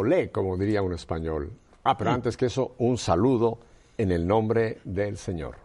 [0.00, 1.52] olé, como diría un español.
[1.84, 3.58] Ah, pero antes que eso, un saludo
[3.96, 5.56] en el nombre del Señor.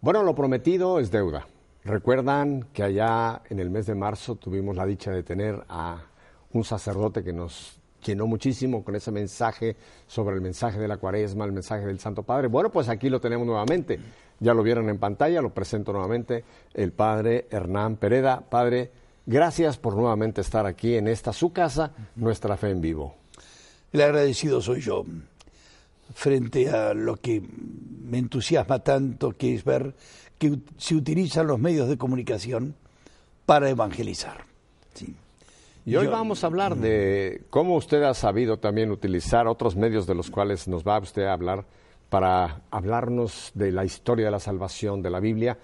[0.00, 1.46] Bueno, lo prometido es deuda.
[1.84, 6.02] Recuerdan que allá en el mes de marzo tuvimos la dicha de tener a
[6.52, 11.44] un sacerdote que nos llenó muchísimo con ese mensaje sobre el mensaje de la cuaresma,
[11.44, 12.48] el mensaje del Santo Padre.
[12.48, 13.98] Bueno, pues aquí lo tenemos nuevamente.
[14.38, 16.44] Ya lo vieron en pantalla, lo presento nuevamente,
[16.74, 18.40] el Padre Hernán Pereda.
[18.40, 18.90] Padre,
[19.24, 23.14] gracias por nuevamente estar aquí en esta su casa, nuestra fe en vivo.
[23.96, 25.06] El agradecido soy yo
[26.14, 29.94] frente a lo que me entusiasma tanto, que es ver
[30.38, 32.74] que se utilizan los medios de comunicación
[33.46, 34.44] para evangelizar.
[35.86, 40.14] Y hoy vamos a hablar de cómo usted ha sabido también utilizar otros medios de
[40.14, 41.64] los cuales nos va usted a hablar
[42.10, 45.56] para hablarnos de la historia de la salvación de la Biblia.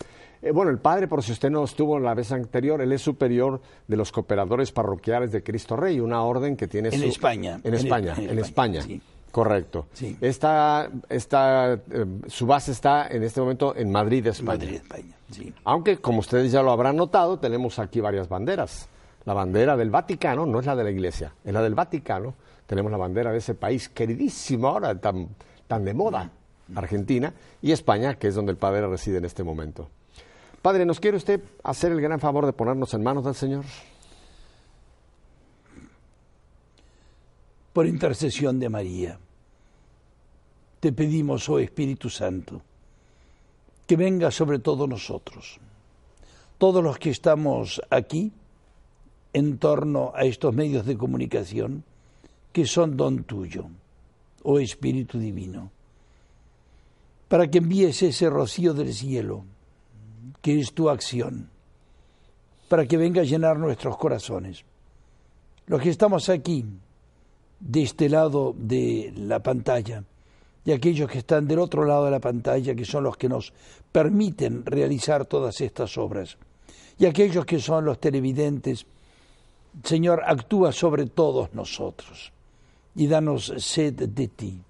[0.43, 3.03] Eh, bueno, el padre, por si usted no estuvo en la vez anterior, él es
[3.03, 6.89] superior de los cooperadores parroquiales de Cristo Rey, una orden que tiene...
[6.89, 7.61] En España.
[7.63, 8.83] En, España, en España.
[9.31, 9.87] Correcto.
[9.93, 10.17] Sí.
[10.21, 11.81] Esta, esta, eh,
[12.27, 14.59] su base está en este momento en Madrid, España.
[14.59, 15.55] Madrid, España, sí.
[15.65, 18.89] Aunque, como ustedes ya lo habrán notado, tenemos aquí varias banderas
[19.25, 22.35] la bandera del Vaticano, no es la de la Iglesia, es la del Vaticano.
[22.67, 25.29] Tenemos la bandera de ese país queridísimo ahora, tan,
[25.67, 26.31] tan de moda,
[26.75, 29.89] Argentina, y España, que es donde el Padre reside en este momento.
[30.63, 33.65] Padre, ¿nos quiere usted hacer el gran favor de ponernos en manos del Señor?
[37.73, 39.19] Por intercesión de María,
[40.79, 42.63] te pedimos, oh Espíritu Santo,
[43.89, 45.59] que venga sobre todos nosotros,
[46.59, 48.31] todos los que estamos aquí,
[49.33, 51.83] en torno a estos medios de comunicación
[52.53, 53.67] que son don tuyo,
[54.45, 55.73] oh Espíritu Divino,
[57.29, 59.45] para que envíes ese rocío del cielo,
[60.41, 61.51] que es tu acción,
[62.69, 64.65] para que venga a llenar nuestros corazones.
[65.67, 66.65] Los que estamos aquí,
[67.61, 70.05] de este lado de la pantalla,
[70.65, 73.53] y aquellos que están del otro lado de la pantalla, que son los que nos
[73.91, 76.37] permiten realizar todas estas obras,
[76.99, 78.87] y aquellos que son los televidentes,
[79.83, 82.33] Señor, actúa sobre todos nosotros
[82.95, 84.61] y danos sed de ti.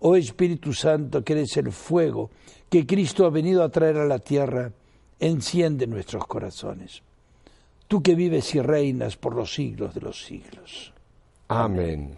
[0.00, 2.30] Oh Espíritu Santo, que eres el fuego
[2.74, 4.72] que Cristo ha venido a traer a la tierra,
[5.20, 7.02] enciende nuestros corazones.
[7.86, 10.92] Tú que vives y reinas por los siglos de los siglos.
[11.46, 12.16] Amén.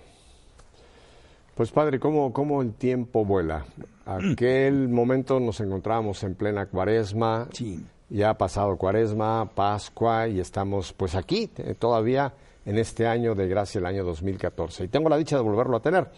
[1.54, 3.66] Pues Padre, ¿cómo, ¿cómo, el tiempo vuela?
[4.06, 7.48] Aquel momento nos encontramos en plena cuaresma.
[7.52, 12.32] Sí ya ha pasado Cuaresma, Pascua y estamos pues aquí eh, todavía
[12.64, 14.84] en este año de gracia, el año 2014.
[14.84, 16.08] Y tengo la dicha de volverlo a tener.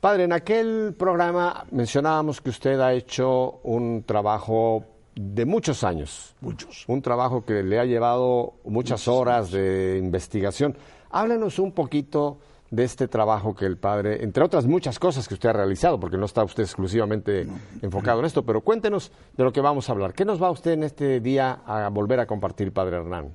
[0.00, 4.84] Padre, en aquel programa mencionábamos que usted ha hecho un trabajo
[5.14, 6.34] de muchos años.
[6.40, 6.84] Muchos.
[6.86, 10.76] Un trabajo que le ha llevado muchas horas de investigación.
[11.10, 12.38] Háblenos un poquito
[12.70, 16.18] de este trabajo que el padre, entre otras muchas cosas que usted ha realizado, porque
[16.18, 17.46] no está usted exclusivamente
[17.80, 20.12] enfocado en esto, pero cuéntenos de lo que vamos a hablar.
[20.12, 23.34] ¿Qué nos va usted en este día a volver a compartir, padre Hernán?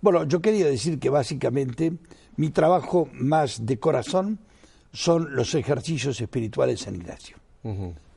[0.00, 1.92] Bueno, yo quería decir que básicamente
[2.36, 4.38] mi trabajo más de corazón
[4.92, 7.36] son los ejercicios espirituales en Ignacio.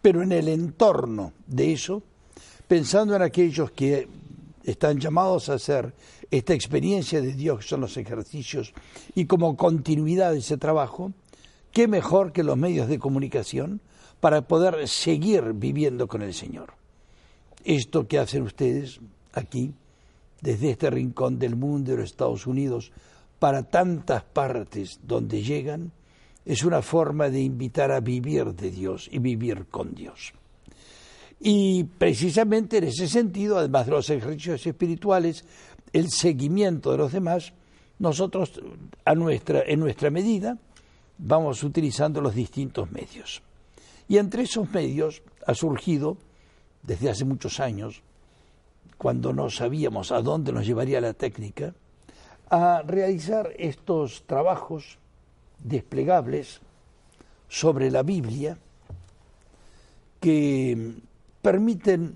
[0.01, 2.01] Pero en el entorno de eso,
[2.67, 4.07] pensando en aquellos que
[4.63, 5.93] están llamados a hacer
[6.31, 8.73] esta experiencia de Dios que son los ejercicios
[9.13, 11.13] y como continuidad de ese trabajo,
[11.71, 13.81] qué mejor que los medios de comunicación
[14.19, 16.73] para poder seguir viviendo con el Señor.
[17.63, 18.99] Esto que hacen ustedes
[19.33, 19.73] aquí,
[20.41, 22.91] desde este rincón del mundo de los Estados Unidos,
[23.39, 25.91] para tantas partes donde llegan,
[26.45, 30.33] es una forma de invitar a vivir de Dios y vivir con Dios.
[31.39, 35.43] Y precisamente en ese sentido, además de los ejercicios espirituales,
[35.91, 37.53] el seguimiento de los demás,
[37.99, 38.61] nosotros
[39.03, 40.57] a nuestra, en nuestra medida
[41.17, 43.41] vamos utilizando los distintos medios.
[44.07, 46.17] Y entre esos medios ha surgido,
[46.83, 48.01] desde hace muchos años,
[48.97, 51.73] cuando no sabíamos a dónde nos llevaría la técnica,
[52.49, 54.99] a realizar estos trabajos
[55.67, 56.59] desplegables
[57.49, 58.57] sobre la Biblia
[60.19, 60.93] que
[61.41, 62.15] permiten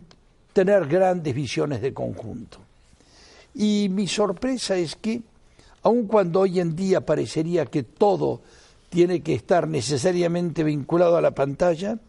[0.53, 2.59] tener grandes visiones de conjunto.
[3.53, 5.21] Y mi sorpresa es que,
[5.83, 8.41] aun cuando hoy en día parecería que todo
[8.89, 11.99] tiene que estar necesariamente vinculado a la pantalla,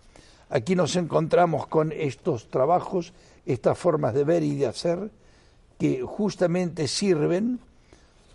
[0.48, 3.12] aquí nos encontramos con estos trabajos,
[3.46, 5.10] estas formas de ver y de hacer,
[5.78, 7.58] que justamente sirven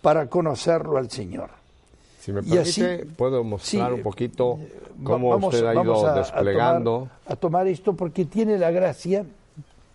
[0.01, 1.64] para conocerlo al Señor.
[2.25, 4.57] Si me permite, puedo mostrar un poquito
[5.04, 7.07] cómo usted ha ido desplegando.
[7.27, 9.24] a tomar esto porque tiene la gracia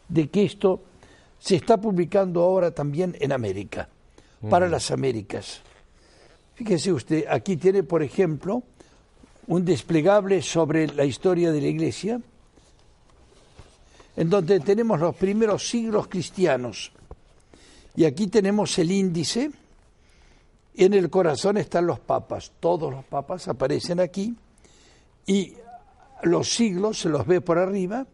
[0.09, 0.81] de que esto
[1.41, 3.89] se está publicando ahora también en América,
[4.49, 5.61] para las Américas.
[6.55, 8.63] Fíjese usted, aquí tiene, por ejemplo,
[9.49, 12.21] un desplegable sobre la historia de la Iglesia,
[14.17, 16.93] en donde tenemos los primeros siglos cristianos.
[17.97, 19.51] Y aquí tenemos el índice.
[20.81, 22.53] En el corazón están los papas.
[22.59, 24.35] Todos los papas aparecen aquí.
[25.27, 25.53] Y
[26.23, 28.07] los siglos se los ve por arriba.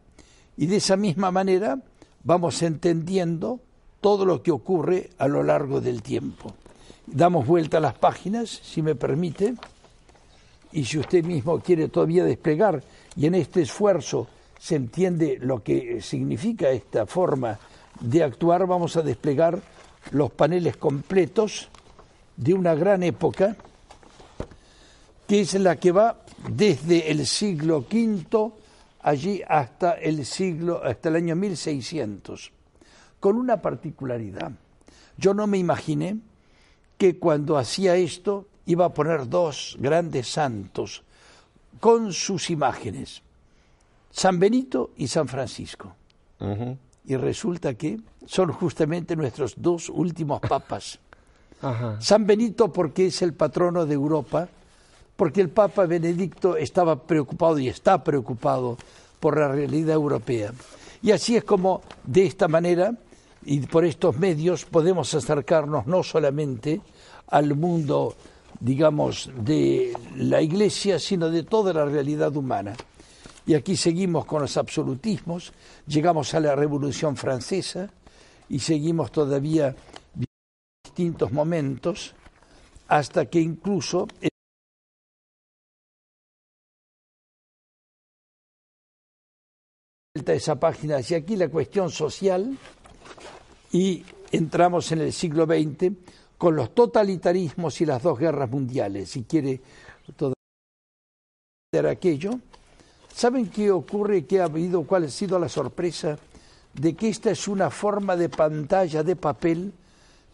[0.56, 1.78] Y de esa misma manera
[2.24, 3.60] vamos entendiendo
[4.00, 6.54] todo lo que ocurre a lo largo del tiempo.
[7.06, 9.54] Damos vuelta a las páginas, si me permite
[10.72, 12.82] y si usted mismo quiere todavía desplegar
[13.14, 14.26] y en este esfuerzo
[14.58, 17.60] se entiende lo que significa esta forma
[18.00, 19.62] de actuar, vamos a desplegar
[20.10, 21.68] los paneles completos
[22.36, 23.56] de una gran época
[25.26, 28.52] que es la que va desde el siglo V
[29.00, 32.52] allí hasta el siglo hasta el año 1600
[33.20, 34.52] con una particularidad.
[35.16, 36.18] Yo no me imaginé
[36.98, 41.02] que cuando hacía esto iba a poner dos grandes santos
[41.80, 43.22] con sus imágenes,
[44.10, 45.94] San Benito y San Francisco.
[47.04, 50.98] Y resulta que son justamente nuestros dos últimos papas.
[52.00, 54.48] San Benito porque es el patrono de Europa,
[55.16, 58.76] porque el Papa Benedicto estaba preocupado y está preocupado
[59.18, 60.52] por la realidad europea.
[61.02, 62.92] Y así es como, de esta manera,
[63.44, 66.80] y por estos medios, podemos acercarnos no solamente
[67.28, 68.14] al mundo
[68.60, 72.74] digamos, de la Iglesia, sino de toda la realidad humana.
[73.46, 75.52] Y aquí seguimos con los absolutismos,
[75.86, 77.88] llegamos a la Revolución Francesa
[78.48, 79.74] y seguimos todavía
[80.96, 82.14] distintos momentos
[82.88, 84.08] hasta que incluso
[90.26, 92.56] esa página hacia aquí la cuestión social
[93.72, 95.92] y entramos en el siglo XX
[96.38, 99.60] con los totalitarismos y las dos guerras mundiales, si quiere
[100.16, 100.32] todo
[101.90, 102.40] aquello.
[103.14, 106.18] ¿Saben qué ocurre, qué ha habido, cuál ha sido la sorpresa?
[106.72, 109.74] De que esta es una forma de pantalla de papel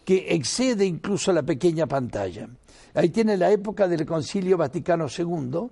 [0.05, 2.49] que excede incluso la pequeña pantalla.
[2.95, 5.69] Ahí tiene la época del Concilio Vaticano II,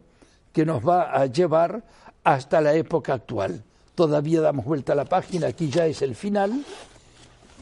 [0.52, 1.84] que nos va a llevar
[2.24, 3.62] hasta la época actual.
[3.94, 6.64] Todavía damos vuelta a la página, aquí ya es el final,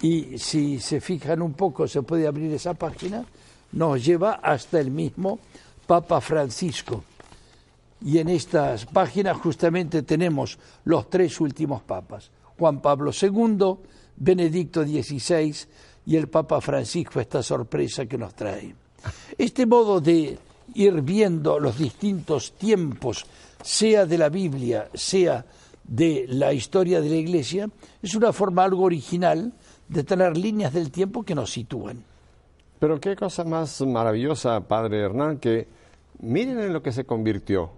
[0.00, 3.24] y si se fijan un poco, se puede abrir esa página,
[3.72, 5.40] nos lleva hasta el mismo
[5.86, 7.02] Papa Francisco.
[8.00, 13.74] Y en estas páginas justamente tenemos los tres últimos papas, Juan Pablo II,
[14.16, 15.54] Benedicto XVI
[16.08, 18.74] y el Papa Francisco, esta sorpresa que nos trae.
[19.36, 20.38] Este modo de
[20.74, 23.26] ir viendo los distintos tiempos,
[23.62, 25.44] sea de la Biblia, sea
[25.84, 27.68] de la historia de la Iglesia,
[28.02, 29.52] es una forma algo original
[29.86, 32.02] de tener líneas del tiempo que nos sitúen.
[32.78, 35.68] Pero qué cosa más maravillosa, Padre Hernán, que
[36.20, 37.70] miren en lo que se convirtió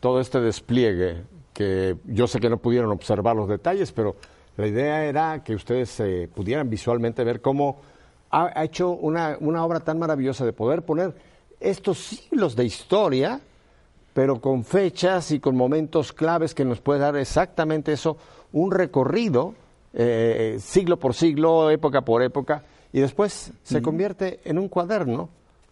[0.00, 1.22] todo este despliegue,
[1.54, 4.16] que yo sé que no pudieron observar los detalles, pero
[4.58, 6.02] la idea era que ustedes
[6.34, 7.80] pudieran visualmente ver cómo
[8.30, 11.14] ha, hecho una, una obra tan maravillosa de poder poner
[11.60, 13.40] estos siglos de historia,
[14.12, 18.16] pero con fechas y con momentos claves que nos puede dar exactamente eso,
[18.52, 19.54] un recorrido
[19.94, 22.62] eh, siglo por siglo, época por época,
[22.92, 25.28] y después se convierte en un cuaderno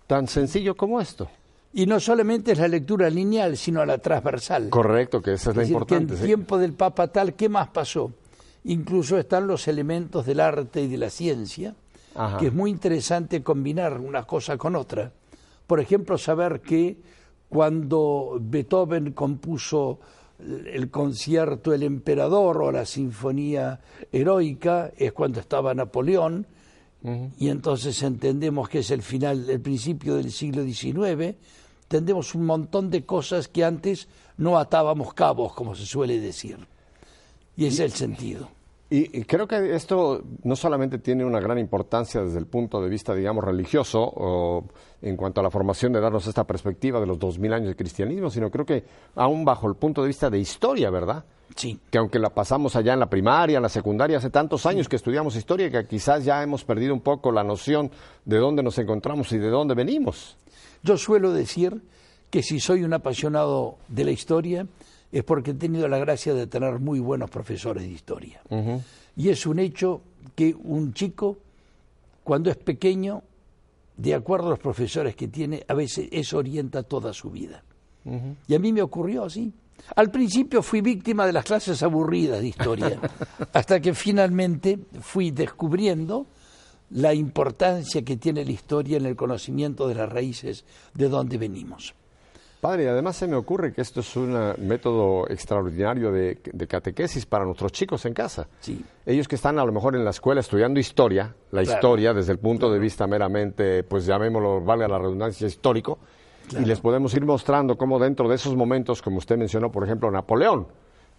[0.06, 1.28] tan sencillo como esto.
[1.72, 4.70] Y no solamente es la lectura lineal, sino la transversal.
[4.70, 6.14] Correcto, que esa es, la importante.
[6.14, 8.10] en el tiempo del Papa tal, ¿qué más pasó?
[8.68, 11.74] Incluso están los elementos del arte y de la ciencia,
[12.38, 15.12] que es muy interesante combinar una cosa con otra.
[15.66, 16.96] Por ejemplo, saber que
[17.48, 20.00] cuando Beethoven compuso
[20.38, 23.80] el concierto El Emperador o la Sinfonía
[24.10, 26.46] Heroica es cuando estaba Napoleón,
[27.38, 31.36] y entonces entendemos que es el final, el principio del siglo XIX,
[31.82, 34.08] entendemos un montón de cosas que antes
[34.38, 36.58] no atábamos cabos, como se suele decir.
[37.56, 38.55] Y ese es el sentido.
[38.88, 43.14] Y, creo que esto no solamente tiene una gran importancia desde el punto de vista,
[43.16, 44.64] digamos, religioso, o
[45.02, 47.74] en cuanto a la formación de darnos esta perspectiva de los dos mil años de
[47.74, 48.84] cristianismo, sino creo que
[49.16, 51.24] aún bajo el punto de vista de historia, ¿verdad?
[51.56, 51.80] Sí.
[51.90, 54.96] Que aunque la pasamos allá en la primaria, en la secundaria, hace tantos años que
[54.96, 57.90] estudiamos historia, que quizás ya hemos perdido un poco la noción
[58.24, 60.36] de dónde nos encontramos y de dónde venimos.
[60.84, 61.82] Yo suelo decir
[62.30, 64.66] que si soy un apasionado de la historia,
[65.12, 68.40] es porque he tenido la gracia de tener muy buenos profesores de historia.
[69.16, 70.02] Y es un hecho
[70.34, 71.38] que un chico,
[72.22, 73.22] cuando es pequeño,
[73.96, 77.62] de acuerdo a los profesores que tiene, a veces eso orienta toda su vida.
[78.46, 79.52] Y a mí me ocurrió así.
[79.94, 83.00] Al principio fui víctima de las clases aburridas de historia,
[83.52, 86.26] hasta que finalmente fui descubriendo
[86.90, 91.94] la importancia que tiene la historia en el conocimiento de las raíces de donde venimos.
[92.60, 97.44] Padre, y además se me ocurre que esto es un método extraordinario de, catequesis para
[97.44, 98.48] nuestros chicos en casa.
[98.60, 98.82] Sí.
[99.04, 102.38] Ellos que están a lo mejor en la escuela estudiando historia, la historia desde el
[102.38, 105.98] punto de vista meramente, pues llamémoslo, valga la redundancia, histórico,
[106.52, 110.10] y les podemos ir mostrando cómo dentro de esos momentos, como usted mencionó, por ejemplo,
[110.10, 110.66] Napoleón,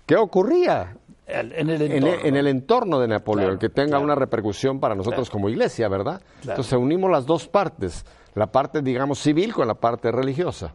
[0.06, 0.98] ¿qué ocurría?
[1.28, 5.50] En el entorno, en el, entorno de Napoleón, que tenga una repercusión para nosotros como
[5.50, 6.22] iglesia, ¿verdad?
[6.42, 10.74] Entonces unimos las dos partes, la parte, digamos, civil con la parte religiosa.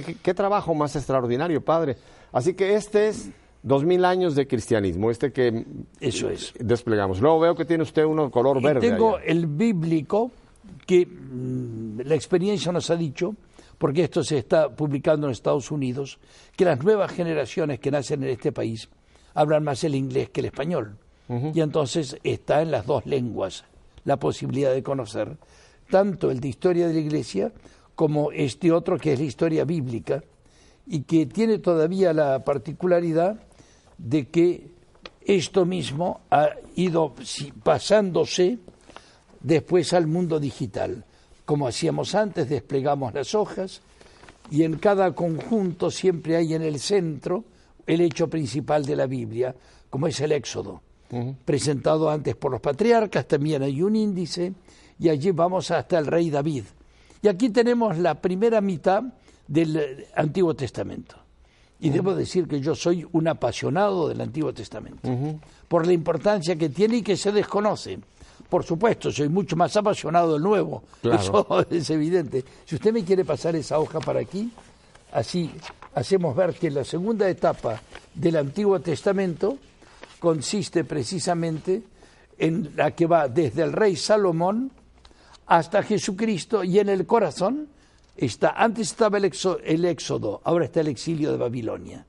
[0.00, 1.96] Qué, trabajo más extraordinario, padre.
[2.32, 3.30] Así que este es
[3.62, 5.66] dos mil años de cristianismo, este que
[6.00, 6.54] Eso es.
[6.58, 7.20] desplegamos.
[7.20, 8.88] Luego veo que tiene usted uno color verde.
[8.88, 10.30] Tengo el bíblico
[10.86, 13.34] que mm, la experiencia nos ha dicho,
[13.76, 16.18] porque esto se está publicando en Estados Unidos,
[16.56, 18.88] que las nuevas generaciones que nacen en este país
[19.34, 20.96] hablan más el inglés que el español.
[21.54, 23.64] Y entonces está en las dos lenguas
[24.04, 25.38] la posibilidad de conocer
[25.90, 27.52] tanto el de historia de la Iglesia
[28.02, 30.24] como este otro que es la historia bíblica
[30.88, 33.38] y que tiene todavía la particularidad
[33.96, 34.72] de que
[35.20, 37.14] esto mismo ha ido
[37.62, 38.58] pasándose
[39.40, 41.04] después al mundo digital.
[41.44, 43.82] Como hacíamos antes, desplegamos las hojas
[44.50, 47.44] y en cada conjunto siempre hay en el centro
[47.86, 49.54] el hecho principal de la Biblia,
[49.88, 50.82] como es el Éxodo,
[51.44, 54.54] presentado antes por los patriarcas, también hay un índice
[54.98, 56.64] y allí vamos hasta el rey David
[57.22, 59.04] y aquí tenemos la primera mitad
[59.46, 61.16] del Antiguo Testamento.
[61.78, 65.08] Y debo decir que yo soy un apasionado del Antiguo Testamento,
[65.66, 67.98] por la importancia que tiene y que se desconoce.
[68.48, 72.44] Por supuesto, soy mucho más apasionado del Nuevo, eso es evidente.
[72.64, 74.52] Si usted me quiere pasar esa hoja para aquí,
[75.12, 75.50] así
[75.94, 77.80] hacemos ver que la segunda etapa
[78.14, 79.58] del Antiguo Testamento
[80.20, 81.82] consiste precisamente
[82.38, 84.70] en la que va desde el rey Salomón
[85.52, 87.68] hasta Jesucristo y en el corazón
[88.16, 92.06] está, antes estaba el, éxodo, ahora está el exilio de Babilonia.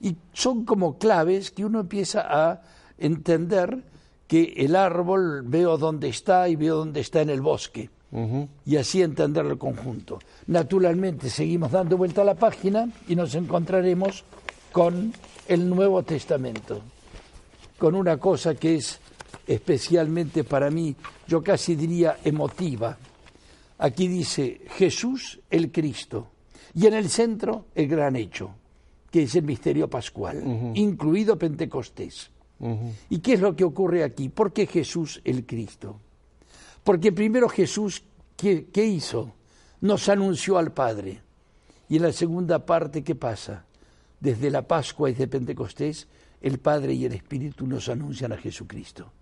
[0.00, 2.60] Y son como claves que uno empieza a
[2.98, 3.78] entender
[4.26, 7.90] que el árbol veo dónde está y veo dónde está en el bosque.
[8.66, 10.18] Y así entender el conjunto.
[10.48, 14.24] Naturalmente seguimos dando vuelta a la página y nos encontraremos
[14.72, 15.12] con
[15.46, 16.82] el Nuevo Testamento,
[17.78, 19.00] con una cosa que es
[19.48, 20.94] especialmente para mí,
[21.26, 22.96] yo casi diría emotiva.
[23.78, 26.28] Aquí dice Jesús el Cristo
[26.74, 28.50] y en el centro el gran hecho,
[29.10, 32.30] que es el misterio pascual, incluido Pentecostés.
[33.08, 34.28] ¿Y qué es lo que ocurre aquí?
[34.28, 35.98] ¿Por qué Jesús el Cristo?
[36.84, 38.02] Porque primero Jesús,
[38.36, 39.32] ¿qué, ¿qué, hizo?
[39.80, 41.22] Nos anunció al Padre.
[41.88, 43.64] Y en la segunda parte, ¿qué pasa?
[44.20, 46.08] Desde la Pascua y de Pentecostés,
[46.40, 49.12] el Padre y el Espíritu nos anuncian a Jesucristo.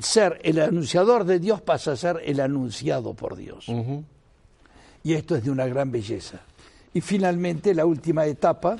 [0.00, 3.66] Ser el anunciador de Dios pasa a ser el anunciado por Dios.
[5.02, 6.40] Y esto es de una gran belleza.
[6.92, 8.76] Y finalmente la última etapa,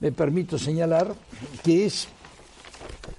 [0.00, 1.14] me permito señalar,
[1.62, 2.08] que es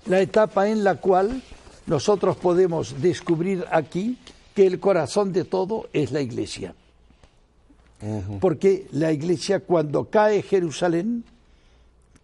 [0.05, 1.41] la etapa en la cual
[1.85, 4.17] nosotros podemos descubrir aquí
[4.55, 6.73] que el corazón de todo es la iglesia.
[8.39, 11.25] Porque la iglesia cuando cae Jerusalén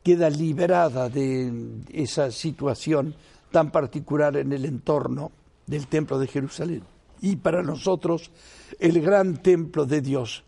[0.03, 1.51] queda liberada de
[1.91, 3.15] esa situación
[3.52, 5.32] tan particular en el entorno
[5.66, 6.84] del templo de Jerusalén.
[7.22, 8.32] Y para nosotros
[8.80, 10.44] el gran templo de Dios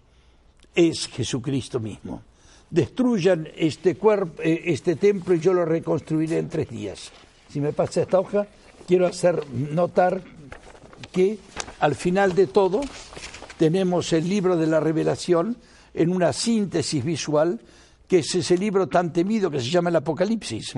[0.76, 2.22] es Jesucristo mismo.
[2.70, 7.12] Destruyan este, cuerpo, eh, este templo y yo lo reconstruiré en tres días.
[7.50, 8.46] Si me pasa esta hoja,
[8.86, 10.22] quiero hacer notar
[11.12, 11.40] que
[11.80, 12.82] al final de todo
[13.58, 15.58] tenemos el libro de la revelación
[15.94, 17.60] en una síntesis visual,
[18.08, 20.74] que es ese libro tan temido que se llama el Apocalipsis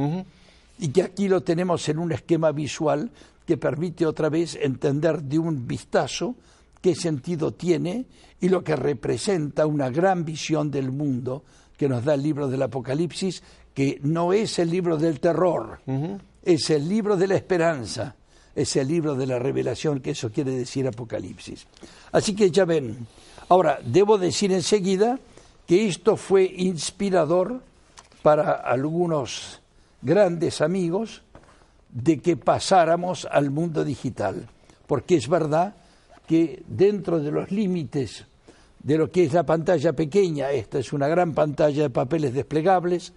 [0.80, 3.12] y que aquí lo tenemos en un esquema visual
[3.46, 6.36] que permite otra vez entender de un vistazo
[6.82, 8.06] qué sentido tiene
[8.40, 11.44] y lo que representa una gran visión del mundo
[11.78, 13.44] que nos da el libro del Apocalipsis,
[13.74, 15.80] que no es el libro del terror,
[16.44, 18.16] es el libro de la esperanza,
[18.56, 21.68] es el libro de la revelación, que eso quiere decir Apocalipsis.
[22.12, 23.08] Así que ya ven,
[23.50, 25.20] ahora debo decir enseguida
[25.66, 27.62] que esto fue inspirador
[28.22, 29.59] para algunos
[30.02, 31.24] grandes amigos
[31.90, 34.48] de que pasáramos al mundo digital,
[34.88, 35.76] porque es verdad
[36.28, 38.26] que dentro de los límites
[38.84, 43.14] de lo que es la pantalla pequeña, esta es una gran pantalla de papeles desplegables,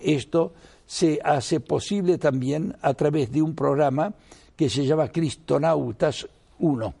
[0.00, 0.52] esto
[0.86, 4.14] se hace posible también a través de un programa
[4.56, 6.26] que se llama Cristonautas
[6.58, 6.94] 1,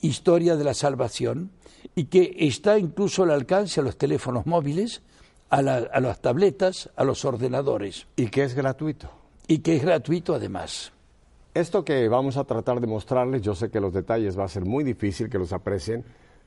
[0.00, 1.50] Historia de la Salvación,
[1.94, 5.02] y que está incluso al alcance a los teléfonos móviles
[5.52, 8.06] a, las tabletas, a los ordenadores.
[8.16, 9.10] Y que es gratuito.
[9.46, 10.92] Y que es gratuito además.
[11.52, 14.64] Esto que vamos a tratar de mostrarles, yo sé que los detalles va a ser
[14.64, 16.04] muy difícil que los aprecien,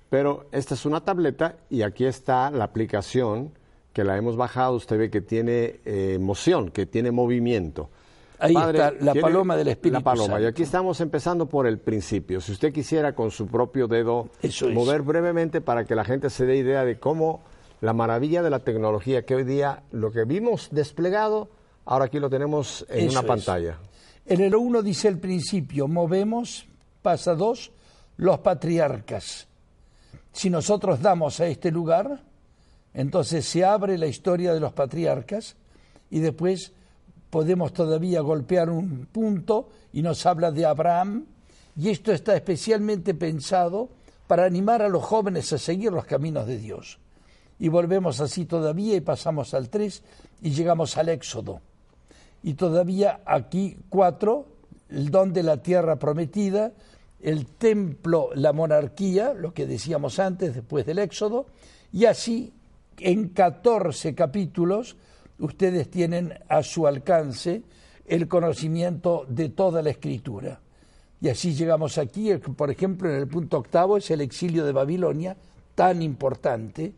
[0.09, 3.51] pero esta es una tableta y aquí está la aplicación
[3.93, 4.75] que la hemos bajado.
[4.75, 7.91] Usted ve que tiene eh, emoción, que tiene movimiento.
[8.39, 10.41] Ahí está la paloma del Espíritu La paloma.
[10.41, 12.41] Y aquí estamos empezando por el principio.
[12.41, 14.29] Si usted quisiera con su propio dedo
[14.74, 17.43] mover brevemente para que la gente se dé idea de cómo
[17.82, 21.50] la maravilla de la tecnología que hoy día lo que vimos desplegado,
[21.86, 23.79] ahora aquí lo tenemos en una pantalla.
[24.25, 26.65] En el 1 dice el principio, movemos,
[27.01, 27.72] pasa dos,
[28.17, 29.48] los patriarcas.
[30.32, 32.22] Si nosotros damos a este lugar,
[32.94, 35.55] entonces se abre la historia de los patriarcas
[36.10, 36.72] y después
[37.29, 41.25] podemos todavía golpear un punto y nos habla de Abraham
[41.77, 43.89] y esto está especialmente pensado
[44.27, 47.00] para animar a los jóvenes a seguir los caminos de Dios.
[47.59, 50.03] Y volvemos así todavía y pasamos al 3
[50.41, 51.62] y llegamos al Éxodo.
[52.43, 54.45] Y todavía aquí cuatro,
[54.89, 56.74] el don de la tierra prometida,
[57.21, 61.47] el templo, la monarquía, lo que decíamos antes, después del Éxodo,
[61.91, 62.53] y así
[63.00, 64.95] en 14 capítulos
[65.39, 67.63] ustedes tienen a su alcance
[68.05, 70.59] el conocimiento de toda la escritura.
[71.21, 75.35] Y así llegamos aquí, por ejemplo, en el punto octavo es el exilio de Babilonia,
[75.74, 76.93] tan importante,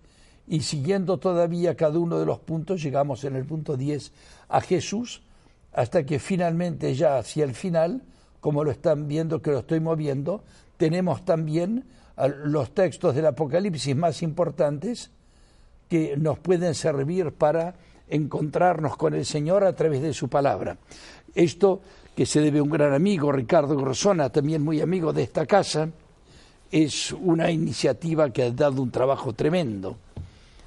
[0.48, 4.12] y siguiendo todavía cada uno de los puntos, llegamos en el punto 10
[4.50, 5.22] a Jesús,
[5.74, 8.02] hasta que finalmente ya hacia el final,
[8.40, 10.44] como lo están viendo que lo estoy moviendo,
[10.78, 11.86] tenemos también
[12.46, 15.12] los textos del Apocalipsis más importantes
[15.90, 17.76] que nos pueden servir para
[18.10, 20.78] encontrarnos con el Señor a través de su palabra.
[21.36, 21.82] Esto
[22.16, 25.90] que se debe a un gran amigo, Ricardo Grosona, también muy amigo de esta casa,
[26.72, 29.98] es una iniciativa que ha dado un trabajo tremendo.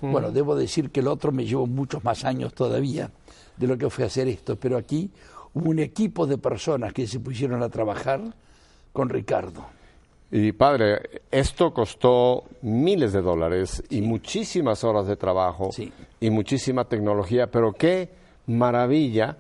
[0.01, 0.13] Mm.
[0.13, 3.11] Bueno, debo decir que el otro me llevó muchos más años todavía
[3.57, 5.11] de lo que fue hacer esto, pero aquí
[5.55, 8.21] hubo un equipo de personas que se pusieron a trabajar
[8.93, 9.65] con Ricardo.
[10.33, 15.71] Y padre, esto costó miles de dólares y muchísimas horas de trabajo
[16.21, 18.11] y muchísima tecnología, pero qué
[18.47, 19.37] maravilla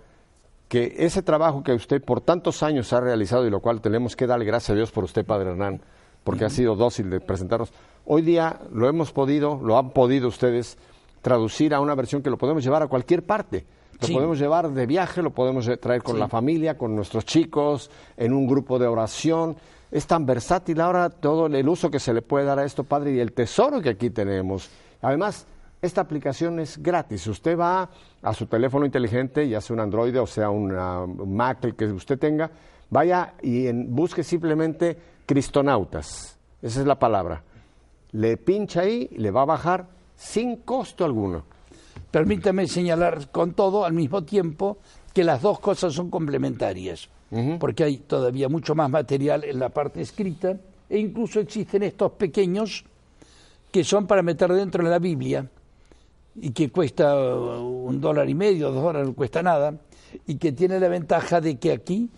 [0.68, 4.26] que ese trabajo que usted por tantos años ha realizado y lo cual tenemos que
[4.26, 5.80] darle gracias a Dios por usted, padre Hernán,
[6.24, 7.72] porque ha sido dócil de presentarnos.
[8.04, 10.78] Hoy día lo hemos podido, lo han podido ustedes
[11.22, 13.64] traducir a una versión que lo podemos llevar a cualquier parte.
[14.00, 18.32] Lo podemos llevar de viaje, lo podemos traer con la familia, con nuestros chicos, en
[18.32, 19.56] un grupo de oración
[19.90, 23.12] es tan versátil ahora todo el uso que se le puede dar a esto, Padre,
[23.12, 24.70] y el tesoro que aquí tenemos.
[25.02, 25.46] Además,
[25.82, 27.26] esta aplicación es gratis.
[27.26, 27.90] Usted va
[28.22, 32.18] a su teléfono inteligente, ya sea un Android o sea un Mac, el que usted
[32.18, 32.50] tenga,
[32.88, 36.38] vaya y busque simplemente Cristonautas.
[36.62, 37.42] Esa es la palabra.
[38.12, 41.44] Le pincha ahí, le va a bajar sin costo alguno.
[42.10, 44.78] Permítame señalar con todo al mismo tiempo
[45.14, 47.08] que las dos cosas son complementarias
[47.58, 50.56] porque hay todavía mucho más material en la parte escrita,
[50.88, 52.84] e incluso existen estos pequeños
[53.70, 55.48] que son para meter dentro de la Biblia
[56.34, 59.74] y que cuesta un dólar y medio, dos dólares, no cuesta nada,
[60.26, 62.10] y que tiene la ventaja de que aquí,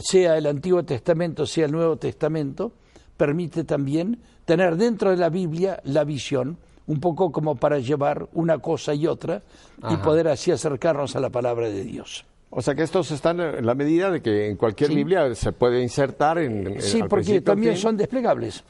[0.00, 2.72] sea el Antiguo Testamento, sea el Nuevo Testamento,
[3.16, 8.58] permite también tener dentro de la Biblia la visión, un poco como para llevar una
[8.58, 9.42] cosa y otra
[9.88, 12.24] y poder así acercarnos a la palabra de Dios.
[12.50, 15.80] O sea que estos están en la medida de que en cualquier Biblia se puede
[15.80, 16.80] insertar en...
[16.82, 18.64] sí, porque también son desplegables.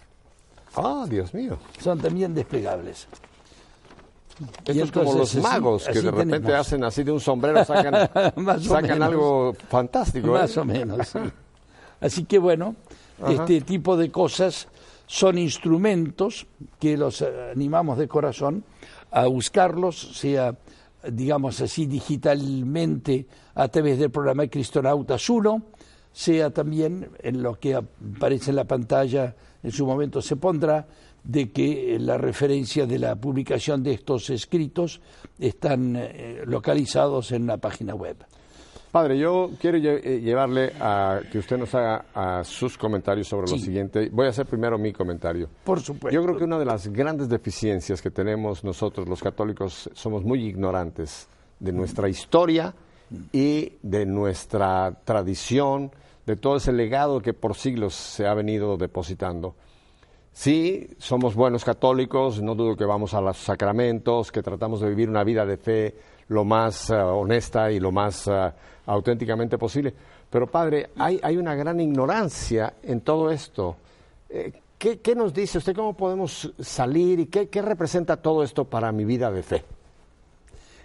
[0.76, 1.58] Ah, Dios mío.
[1.78, 3.08] Son también desplegables.
[4.64, 8.10] Esto es como los magos que de repente hacen así de un sombrero, sacan,
[8.62, 10.28] sacan algo fantástico.
[10.28, 10.40] ¿eh?
[10.40, 11.12] Más o menos.
[12.00, 12.76] Así que bueno,
[13.28, 14.68] este tipo de cosas
[15.06, 16.46] son instrumentos
[16.78, 17.22] que los
[17.52, 18.64] animamos de corazón
[19.10, 20.54] a buscarlos, sea
[21.08, 25.62] digamos así, digitalmente a través del programa Cristonautas 1,
[26.12, 30.86] sea también en lo que aparece en la pantalla, en su momento se pondrá,
[31.24, 35.00] de que la referencia de la publicación de estos escritos
[35.38, 38.16] están eh, localizados en la página web.
[38.90, 44.08] Padre, yo quiero eh, llevarle a que usted nos haga sus comentarios sobre lo siguiente.
[44.10, 45.48] Voy a hacer primero mi comentario.
[45.62, 46.12] Por supuesto.
[46.12, 50.44] Yo creo que una de las grandes deficiencias que tenemos nosotros los católicos somos muy
[50.44, 51.28] ignorantes
[51.60, 52.74] de nuestra historia
[53.32, 55.92] y de nuestra tradición,
[56.26, 59.54] de todo ese legado que por siglos se ha venido depositando.
[60.32, 65.08] Sí, somos buenos católicos, no dudo que vamos a los sacramentos, que tratamos de vivir
[65.10, 65.94] una vida de fe
[66.28, 68.52] lo más eh, honesta y lo más eh,
[68.86, 69.92] auténticamente posible.
[70.30, 73.76] Pero padre, hay, hay, una gran ignorancia en todo esto.
[74.28, 75.74] Eh, ¿qué, ¿qué, nos dice usted?
[75.74, 79.64] ¿Cómo podemos salir y qué, qué representa todo esto para mi vida de fe?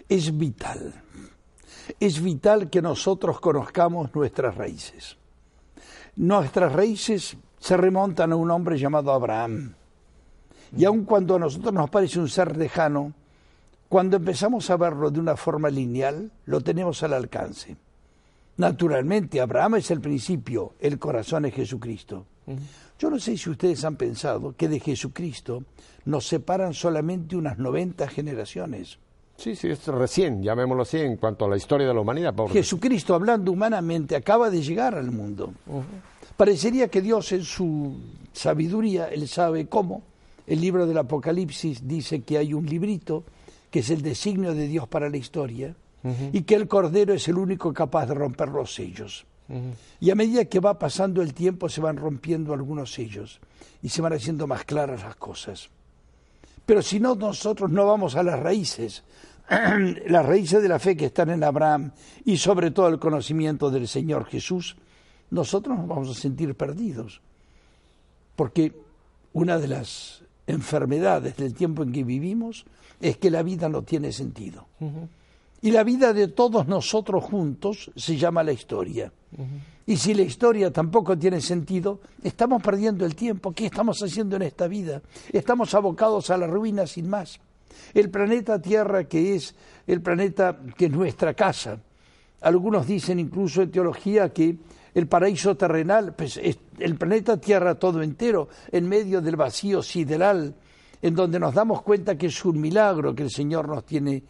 [0.08, 0.92] Es vital.
[2.00, 5.16] Es vital que nosotros conozcamos nuestras raíces.
[6.16, 9.74] Nuestras raíces se remontan a un hombre llamado Abraham.
[10.76, 13.12] Y aun cuando a nosotros nos parece un ser lejano,
[13.88, 17.76] cuando empezamos a verlo de una forma lineal, lo tenemos al alcance.
[18.56, 22.26] Naturalmente, Abraham es el principio, el corazón es Jesucristo.
[22.98, 25.64] Yo no sé si ustedes han pensado que de Jesucristo
[26.06, 28.98] nos separan solamente unas 90 generaciones.
[29.36, 32.34] Sí, sí, es recién, llamémoslo así, en cuanto a la historia de la humanidad.
[32.50, 35.52] Jesucristo, hablando humanamente, acaba de llegar al mundo.
[36.36, 37.96] Parecería que Dios en su
[38.32, 40.02] sabiduría, Él sabe cómo.
[40.46, 43.24] El libro del Apocalipsis dice que hay un librito
[43.70, 45.74] que es el designio de Dios para la historia
[46.32, 49.26] y que el Cordero es el único capaz de romper los sellos.
[50.00, 53.40] Y a medida que va pasando el tiempo se van rompiendo algunos sellos
[53.82, 55.68] y se van haciendo más claras las cosas.
[56.64, 59.04] Pero si no, nosotros no vamos a las raíces,
[60.06, 61.92] las raíces de la fe que están en Abraham
[62.24, 64.76] y sobre todo el conocimiento del Señor Jesús,
[65.30, 67.20] nosotros nos vamos a sentir perdidos.
[68.34, 68.72] Porque
[69.32, 72.64] una de las enfermedades del tiempo en que vivimos
[73.00, 74.66] es que la vida no tiene sentido.
[75.62, 79.12] Y la vida de todos nosotros juntos se llama la historia.
[79.86, 83.52] Y si la historia tampoco tiene sentido, estamos perdiendo el tiempo.
[83.52, 85.02] ¿Qué estamos haciendo en esta vida?
[85.32, 87.38] Estamos abocados a la ruina sin más.
[87.94, 89.54] El planeta Tierra, que es
[89.86, 91.78] el planeta que es nuestra casa.
[92.40, 94.56] Algunos dicen incluso en teología que
[94.96, 100.54] el paraíso terrenal, pues el planeta Tierra todo entero, en medio del vacío sideral,
[101.02, 104.22] en donde nos damos cuenta que es un milagro que el Señor nos tiene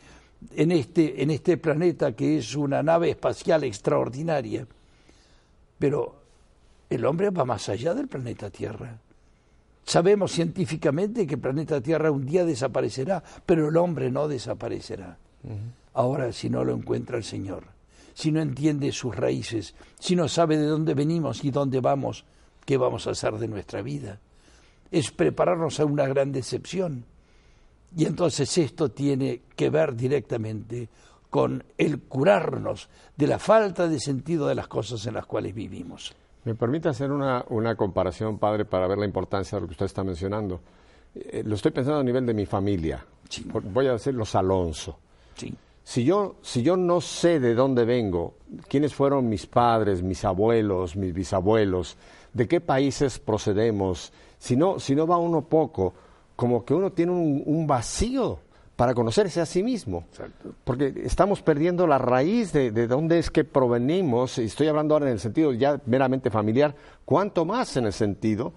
[0.57, 4.67] en este, en este planeta que es una nave espacial extraordinaria.
[5.79, 6.17] Pero
[6.91, 8.99] el hombre va más allá del planeta Tierra.
[9.85, 15.17] Sabemos científicamente que el planeta Tierra un día desaparecerá, pero el hombre no desaparecerá.
[15.95, 17.76] Ahora, si no lo encuentra el Señor,
[18.17, 22.25] si no entiende sus raíces, si no sabe de dónde venimos y dónde vamos,
[22.65, 24.19] ¿qué vamos a hacer de nuestra vida?
[24.91, 27.05] Es prepararnos a una gran decepción.
[27.95, 30.89] Y entonces esto tiene que ver directamente
[31.29, 36.15] con el curarnos de la falta de sentido de las cosas en las cuales vivimos.
[36.47, 40.03] Me permite hacer una, comparación, padre, para ver la importancia de lo que usted está
[40.03, 40.63] mencionando.
[41.15, 43.05] Eh, lo estoy pensando a nivel de mi familia.
[43.75, 44.99] Voy a decir los Alonso.
[45.87, 48.35] Si, yo, si yo no sé de dónde vengo,
[48.69, 51.97] quiénes fueron mis padres, mis abuelos, mis bisabuelos,
[52.33, 55.95] de qué países procedemos, si no, si no va uno poco,
[56.35, 58.41] como que uno tiene un, vacío
[58.75, 60.07] para conocerse a sí mismo.
[60.65, 65.07] Porque estamos perdiendo la raíz de, de, dónde es que provenimos, y estoy hablando ahora
[65.07, 68.53] en el sentido ya meramente familiar, cuanto más en el sentido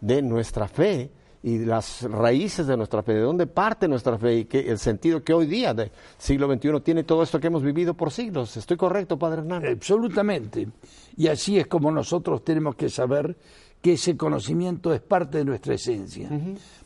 [0.00, 1.10] de nuestra fe
[1.42, 5.22] y las raíces de nuestra fe, de dónde parte nuestra fe y que el sentido
[5.22, 8.56] que hoy día, del siglo XXI, tiene todo esto que hemos vivido por siglos.
[8.56, 9.66] ¿Estoy correcto, Padre Hernán?
[9.66, 10.68] Absolutamente.
[11.16, 13.36] Y así es como nosotros tenemos que saber
[13.80, 16.28] que ese conocimiento es parte de nuestra esencia.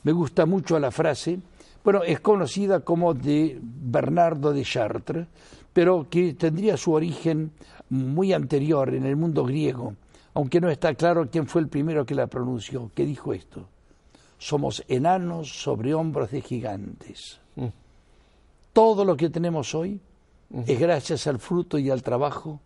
[0.02, 1.40] Me gusta mucho la frase,
[1.82, 5.26] bueno, es conocida como de Bernardo de Chartres,
[5.72, 7.50] pero que tendría su origen
[7.90, 9.94] muy anterior en el mundo griego,
[10.34, 13.68] aunque no está claro quién fue el primero que la pronunció, que dijo esto.
[14.44, 17.40] Somos enanos sobre hombros de gigantes.
[17.56, 17.68] Mm.
[18.74, 19.98] Todo lo que tenemos hoy
[20.66, 22.60] es gracias al fruto y al trabajo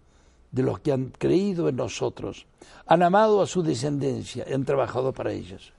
[0.50, 2.46] de los que han creído en nosotros,
[2.84, 5.72] han amado a su descendencia, han trabajado para ellos.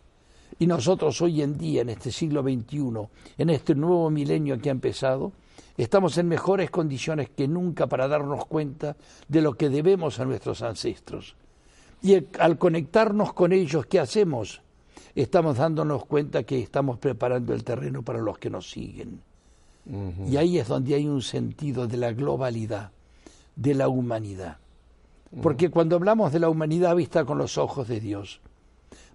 [0.58, 4.72] Y nosotros hoy en día, en este siglo XXI, en este nuevo milenio que ha
[4.72, 5.34] empezado,
[5.76, 8.96] estamos en mejores condiciones que nunca para darnos cuenta
[9.28, 11.36] de lo que debemos a nuestros ancestros.
[12.02, 14.62] Y al conectarnos con ellos, ¿qué hacemos?
[15.16, 19.22] Estamos dándonos cuenta que estamos preparando el terreno para los que nos siguen.
[20.28, 22.92] Y ahí es donde hay un sentido de la globalidad
[23.56, 24.58] de la humanidad.
[25.42, 28.40] Porque cuando hablamos de la humanidad vista con los ojos de Dios,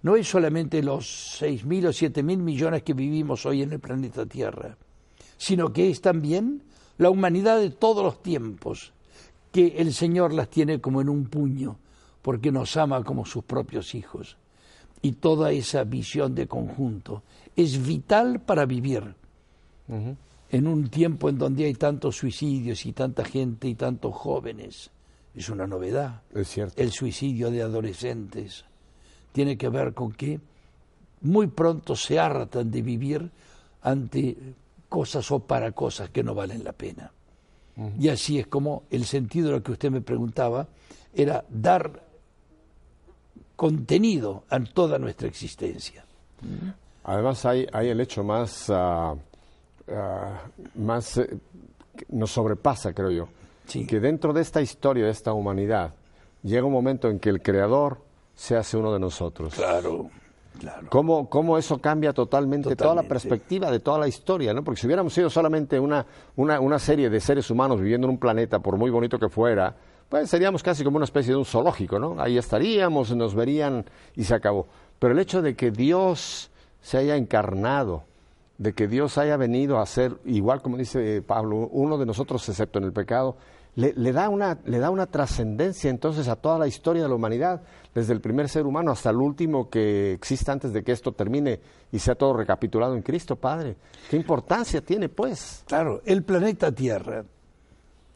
[0.01, 3.79] no es solamente los seis mil o siete mil millones que vivimos hoy en el
[3.79, 4.77] planeta Tierra,
[5.37, 6.61] sino que es también
[6.97, 8.93] la humanidad de todos los tiempos,
[9.51, 11.77] que el Señor las tiene como en un puño,
[12.21, 14.37] porque nos ama como sus propios hijos.
[15.01, 17.23] Y toda esa visión de conjunto
[17.55, 19.15] es vital para vivir
[20.49, 24.89] en un tiempo en donde hay tantos suicidios y tanta gente y tantos jóvenes.
[25.35, 26.21] Es una novedad.
[26.33, 26.81] Es cierto.
[26.81, 28.65] El suicidio de adolescentes
[29.31, 30.39] tiene que ver con que
[31.21, 33.29] muy pronto se hartan de vivir
[33.81, 34.37] ante
[34.87, 37.11] cosas o para cosas que no valen la pena.
[37.99, 40.69] Y así es como el sentido de lo que usted me preguntaba
[41.13, 42.04] era dar
[43.55, 46.05] contenido a toda nuestra existencia.
[47.03, 48.69] Además hay, hay el hecho más
[49.91, 50.41] Ah,
[50.75, 51.37] más eh,
[52.09, 53.27] nos sobrepasa, creo yo.
[53.67, 55.93] Que dentro de esta historia, de esta humanidad,
[56.43, 57.99] llega un momento en que el Creador
[58.35, 59.55] se hace uno de nosotros.
[59.55, 60.09] Claro.
[60.59, 60.87] Claro.
[60.89, 64.53] ¿Cómo, ¿Cómo, eso cambia totalmente, toda la perspectiva de toda la historia?
[64.53, 64.63] ¿no?
[64.63, 66.05] Porque si hubiéramos sido solamente una,
[66.37, 69.75] una, una, serie de seres humanos viviendo en un planeta, por muy bonito que fuera,
[70.09, 72.21] pues seríamos casi como una especie de un zoológico, ¿no?
[72.21, 74.67] Ahí estaríamos, nos verían y se acabó.
[74.99, 78.03] Pero el hecho de que Dios se haya encarnado,
[78.57, 82.79] de que Dios haya venido a ser, igual como dice Pablo, uno de nosotros excepto
[82.79, 83.35] en el pecado,
[83.75, 87.61] le, da una, le da una trascendencia entonces a toda la historia de la humanidad,
[87.93, 91.59] desde el primer ser humano hasta el último que exista antes de que esto termine
[91.91, 93.75] y sea todo recapitulado en Cristo, Padre.
[94.09, 95.63] ¿Qué importancia tiene, pues?
[95.67, 97.25] Claro, el planeta Tierra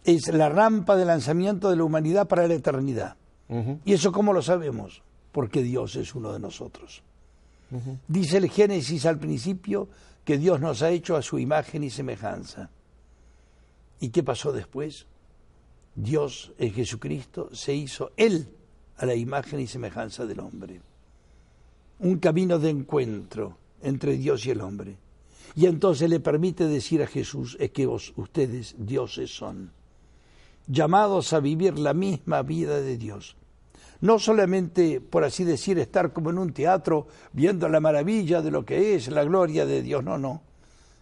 [0.03, 3.15] es la rampa de lanzamiento de la humanidad para la eternidad.
[3.85, 5.01] ¿Y eso cómo lo sabemos?
[5.31, 7.03] Porque Dios es uno de nosotros.
[8.07, 9.89] Dice el Génesis al principio
[10.23, 12.69] que Dios nos ha hecho a su imagen y semejanza.
[13.99, 15.07] ¿Y qué pasó después?
[15.95, 18.47] Dios en Jesucristo se hizo Él
[18.97, 20.81] a la imagen y semejanza del hombre.
[21.99, 24.97] Un camino de encuentro entre Dios y el hombre.
[25.55, 29.71] Y entonces le permite decir a Jesús, es que ustedes dioses son,
[30.69, 33.35] llamados a vivir la misma vida de Dios.
[34.01, 38.63] No solamente, por así decir, estar como en un teatro viendo la maravilla de lo
[38.63, 40.41] que es la gloria de Dios, no, no.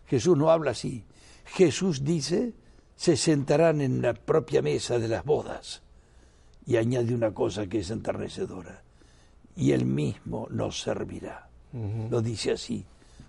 [0.07, 1.03] Jesús no habla así.
[1.45, 2.53] Jesús dice,
[2.95, 5.83] se sentarán en la propia mesa de las bodas.
[6.65, 8.81] Y añade una cosa que es enternecedora.
[9.55, 11.49] Y él mismo nos servirá.
[12.09, 12.83] Lo dice así,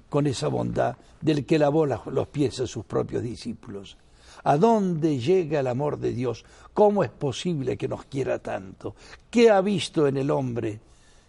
[0.08, 3.98] con esa bondad del que lavó los pies a sus propios discípulos.
[4.44, 6.44] ¿A dónde llega el amor de Dios?
[6.72, 8.94] ¿Cómo es posible que nos quiera tanto?
[9.30, 10.80] ¿Qué ha visto en el hombre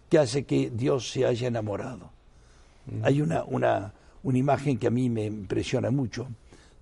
[0.08, 2.10] que hace que Dios se haya enamorado?
[3.02, 3.92] Hay una, una,
[4.22, 6.26] una imagen que a mí me impresiona mucho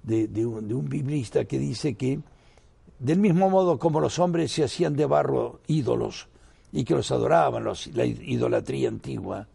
[0.03, 2.21] de, un, biblista que dice que
[2.99, 6.29] del mismo modo como los hombres se hacían de barro ídolos
[6.73, 9.47] y que los adoraban, la idolatría antigua,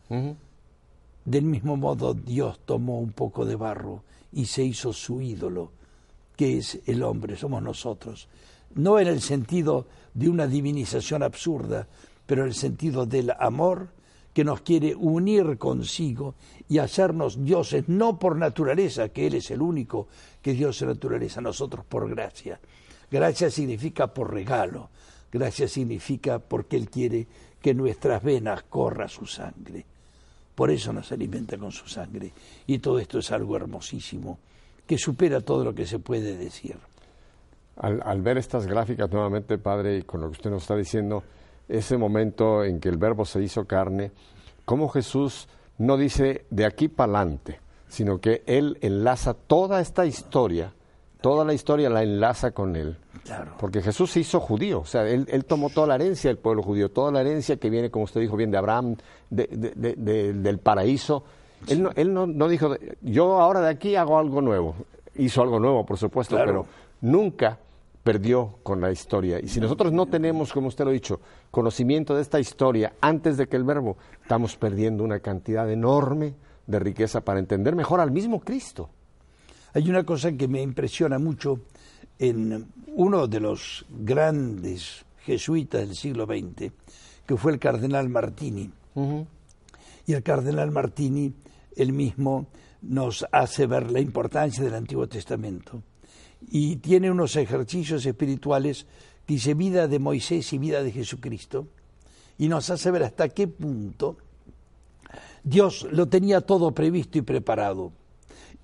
[1.25, 5.71] del mismo modo Dios tomó un poco de barro y se hizo su ídolo,
[6.35, 8.27] que es el hombre, somos nosotros.
[8.75, 11.87] No en el sentido de una divinización absurda,
[12.25, 13.89] pero en el sentido del amor
[14.33, 16.35] que nos quiere unir consigo
[16.67, 20.07] y hacernos dioses, no por naturaleza, que Él es el único
[20.41, 22.59] que Dios es naturaleza, nosotros por gracia.
[23.11, 24.89] Gracia significa por regalo,
[25.31, 27.27] gracia significa porque Él quiere
[27.61, 29.85] que nuestras venas corra su sangre.
[30.55, 32.31] Por eso nos alimenta con su sangre.
[32.67, 34.39] Y todo esto es algo hermosísimo,
[34.85, 36.77] que supera todo lo que se puede decir.
[37.77, 41.23] Al, al ver estas gráficas nuevamente, Padre, y con lo que usted nos está diciendo,
[41.67, 44.11] ese momento en que el verbo se hizo carne,
[44.65, 50.73] cómo Jesús no dice de aquí para adelante, sino que Él enlaza toda esta historia,
[51.21, 52.97] toda la historia la enlaza con Él.
[53.59, 56.91] Porque Jesús se hizo judío, o sea, él, tomó toda la herencia del pueblo judío,
[56.91, 58.97] toda la herencia que viene, como usted dijo bien, de Abraham,
[59.29, 61.23] del paraíso.
[61.67, 64.75] Él, no, él no, dijo, yo ahora de aquí hago algo nuevo.
[65.15, 66.65] Hizo algo nuevo, por supuesto, pero
[67.01, 67.59] nunca
[68.03, 69.39] perdió con la historia.
[69.39, 71.21] Y si nosotros no tenemos, como usted lo ha dicho,
[71.51, 76.33] conocimiento de esta historia antes de que el verbo, estamos perdiendo una cantidad enorme
[76.67, 78.89] de riqueza para entender mejor al mismo Cristo.
[79.73, 81.61] Hay una cosa que me impresiona mucho
[82.19, 86.71] en uno de los grandes jesuitas del siglo XX,
[87.25, 88.71] que fue el cardenal Martini.
[90.05, 91.33] Y el cardenal Martini,
[91.75, 92.47] él mismo,
[92.81, 95.81] nos hace ver la importancia del Antiguo Testamento
[96.49, 98.85] y tiene unos ejercicios espirituales
[99.27, 101.67] dice vida de Moisés y vida de Jesucristo
[102.37, 104.17] y nos hace ver hasta qué punto
[105.43, 107.91] Dios lo tenía todo previsto y preparado.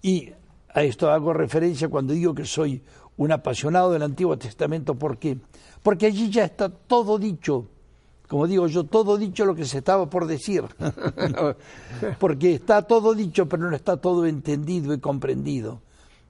[0.02, 0.32] Y
[0.74, 2.82] a esto hago referencia cuando digo que soy
[3.18, 4.96] un apasionado del Antiguo Testamento.
[4.96, 5.38] ¿Por qué?
[5.84, 7.68] Porque allí ya está todo dicho.
[8.30, 10.64] Como digo yo, todo dicho lo que se estaba por decir.
[12.20, 15.82] Porque está todo dicho, pero no está todo entendido y comprendido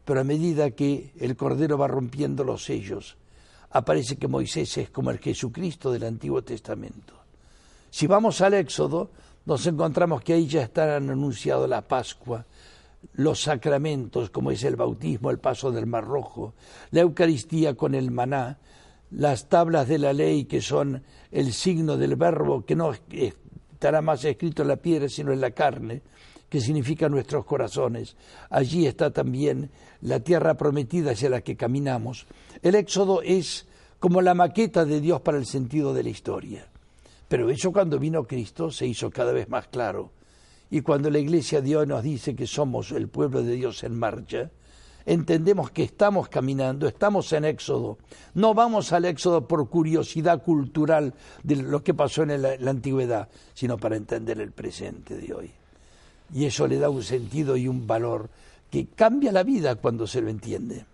[0.09, 3.15] pero a medida que el Cordero va rompiendo los sellos,
[3.69, 7.13] aparece que Moisés es como el Jesucristo del Antiguo Testamento.
[7.91, 9.12] Si vamos al Éxodo,
[9.45, 12.43] nos encontramos que ahí ya están anunciados la Pascua,
[13.13, 16.55] los sacramentos, como es el bautismo, el paso del Mar Rojo,
[16.89, 18.57] la Eucaristía con el maná,
[19.12, 24.24] las tablas de la ley que son el signo del verbo que no estará más
[24.26, 26.02] escrito en la piedra sino en la carne,
[26.50, 28.15] que significa nuestros corazones.
[28.50, 29.69] Allí está también
[30.02, 32.26] la tierra prometida hacia la que caminamos.
[32.62, 33.67] El Éxodo es
[34.00, 36.67] como la maqueta de Dios para el sentido de la historia.
[37.28, 40.12] Pero eso cuando vino Cristo se hizo cada vez más claro.
[40.72, 43.98] Y cuando la Iglesia de hoy nos dice que somos el pueblo de Dios en
[43.98, 44.52] marcha,
[45.05, 47.97] entendemos que estamos caminando, estamos en éxodo.
[48.33, 53.77] No vamos al éxodo por curiosidad cultural de lo que pasó en la, antigüedad, sino
[53.77, 55.51] para entender el presente de hoy.
[56.33, 58.29] Y eso le da un sentido y un valor
[58.69, 60.85] que cambia la vida cuando se lo entiende.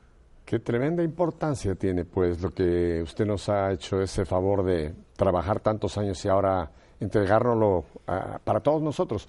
[0.46, 5.60] Qué tremenda importancia tiene, pues, lo que usted nos ha hecho ese favor de trabajar
[5.60, 7.86] tantos años y ahora entregárnoslo
[8.44, 9.28] para todos nosotros.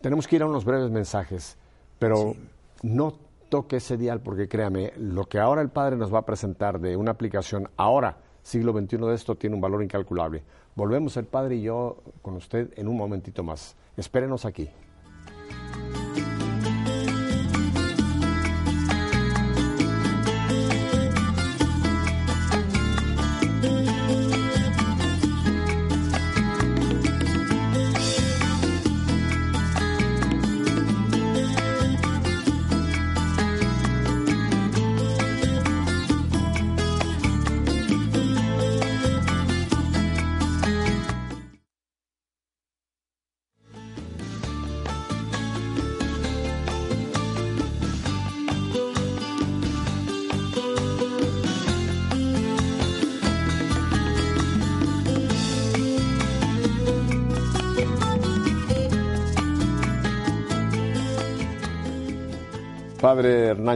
[0.00, 1.56] Tenemos que ir a unos breves mensajes,
[1.98, 2.34] pero
[2.82, 6.80] no toque ese dial porque créame, lo que ahora el Padre nos va a presentar
[6.80, 10.42] de una aplicación ahora, siglo XXI de esto, tiene un valor incalculable.
[10.74, 13.76] Volvemos el Padre y yo con usted en un momentito más.
[13.96, 14.68] Espérenos aquí.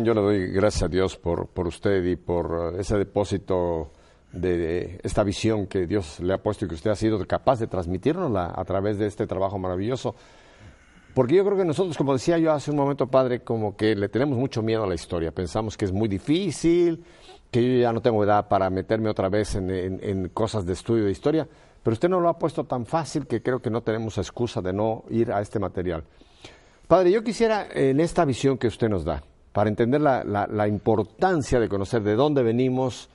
[0.00, 3.90] Yo le doy gracias a Dios por, por usted y por eh, ese depósito
[4.32, 7.66] de, esta visión que Dios le ha puesto y que usted ha sido capaz de
[7.66, 10.14] transmitirnosla a través de este trabajo maravilloso.
[11.14, 14.08] Porque yo creo que nosotros, como decía yo hace un momento, Padre, como que le
[14.08, 15.30] tenemos mucho miedo a la historia.
[15.30, 17.04] Pensamos que es muy difícil,
[17.50, 21.04] que yo ya no tengo edad para meterme otra vez en, en cosas de estudio
[21.04, 21.46] de historia.
[21.82, 24.72] Pero usted no lo ha puesto tan fácil que creo que no tenemos excusa de
[24.72, 26.04] no ir a este material.
[26.88, 31.68] Padre, yo quisiera en esta visión que usted nos da, para entender la, importancia de
[31.68, 33.08] conocer de dónde venimos,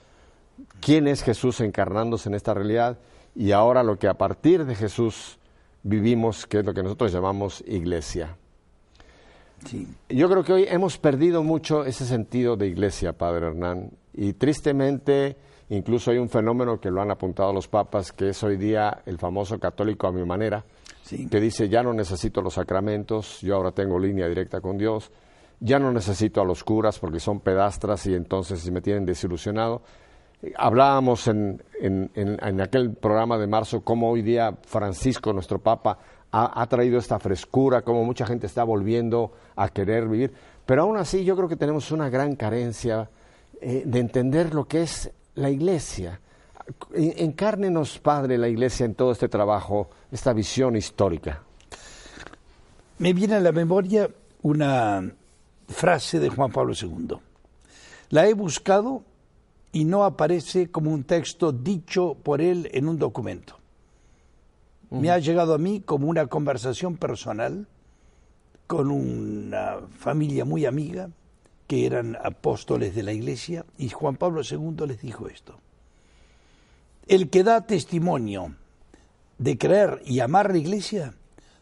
[0.80, 2.98] quién es Jesús encarnándose en esta realidad
[3.36, 5.38] y ahora lo que a partir de Jesús
[5.84, 8.36] vivimos, que es lo que nosotros llamamos iglesia.
[10.10, 15.36] Yo creo que hoy hemos perdido mucho ese sentido de iglesia, Padre Hernán, y tristemente
[15.70, 19.18] incluso hay un fenómeno que lo han apuntado los papas, que es hoy día el
[19.18, 20.64] famoso católico a mi manera,
[21.32, 25.12] que dice, ya no necesito los sacramentos, yo ahora tengo línea directa con Dios,
[25.60, 29.82] ya no necesito a los curas porque son pedastras y entonces me tienen desilusionado.
[30.56, 35.98] Hablábamos en, en, aquel programa de marzo cómo hoy día Francisco, nuestro Papa,
[36.32, 40.32] ha, traído esta frescura, cómo mucha gente está volviendo a querer vivir.
[40.66, 43.10] Pero aún así yo creo que tenemos una gran carencia
[43.60, 46.20] eh, de entender lo que es la iglesia.
[46.94, 51.42] Encárnenos, Padre, la iglesia en todo este trabajo, esta visión histórica.
[53.00, 54.10] Me viene a la memoria
[54.42, 55.12] una
[55.68, 57.18] frase de Juan Pablo II.
[58.10, 59.04] La he buscado
[59.72, 63.58] y no aparece como un texto dicho por él en un documento.
[64.90, 67.68] Me ha llegado a mí como una conversación personal
[68.68, 71.10] con una familia muy amiga
[71.68, 75.60] que eran apóstoles de la iglesia y Juan Pablo II les dijo esto.
[77.08, 78.56] El que da testimonio
[79.38, 81.14] de creer y amar la iglesia,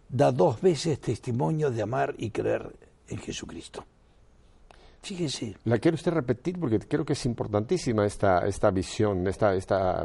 [0.09, 2.75] da dos veces testimonio de amar y creer
[3.07, 3.85] en Jesucristo.
[5.05, 5.55] Fíjese.
[5.65, 10.03] La quiero usted repetir porque creo que es importantísima esta, esta visión, esta, esta,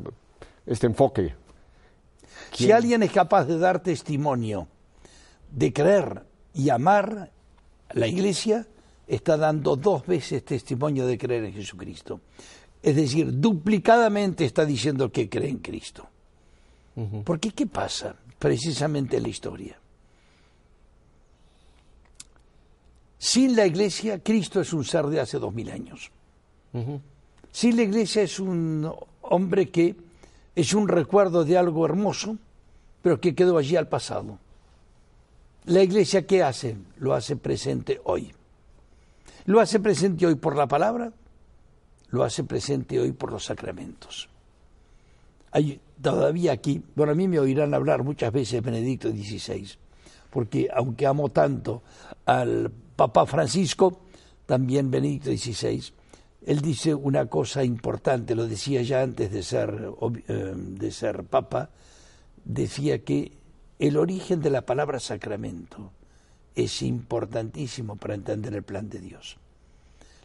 [0.67, 1.35] este enfoque.
[2.53, 4.69] Si alguien es capaz de dar testimonio
[5.51, 7.33] de creer y amar
[7.93, 8.67] la iglesia,
[9.07, 12.21] está dando dos veces testimonio de creer en Jesucristo.
[12.83, 16.07] Es decir, duplicadamente está diciendo que cree en Cristo.
[17.25, 19.79] Porque ¿qué pasa precisamente en la historia?
[23.21, 26.11] Sin la iglesia, Cristo es un ser de hace dos mil años.
[27.53, 28.91] Sin la iglesia es un
[29.21, 29.95] hombre que
[30.57, 32.39] es un recuerdo de algo hermoso,
[33.03, 34.39] pero que quedó allí al pasado.
[35.67, 36.79] La iglesia, ¿qué hace?
[36.97, 38.33] Lo hace presente hoy.
[39.45, 41.13] Lo hace presente hoy por la palabra,
[42.09, 44.31] lo hace presente hoy por los sacramentos.
[45.53, 49.69] Hay todavía aquí, bueno, a mí me oirán hablar muchas veces Benedicto XVI,
[50.31, 51.83] porque aunque amo tanto
[52.25, 54.03] al Papa Francisco,
[54.45, 55.83] también Benedicto XVI,
[56.45, 59.91] él dice una cosa importante, lo decía ya antes de ser,
[60.29, 61.71] eh, de ser Papa,
[62.45, 63.33] decía que
[63.79, 65.93] el origen de la palabra sacramento
[66.55, 69.39] es importantísimo para entender el plan de Dios.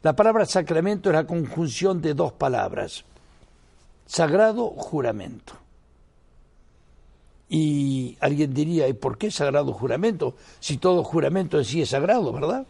[0.02, 3.06] La palabra sacramento es la conjunción de dos palabras,
[4.06, 5.54] sagrado juramento.
[7.48, 10.36] Y alguien diría, ¿y por qué sagrado juramento?
[10.60, 12.66] Si todo juramento en sí es sagrado, ¿verdad?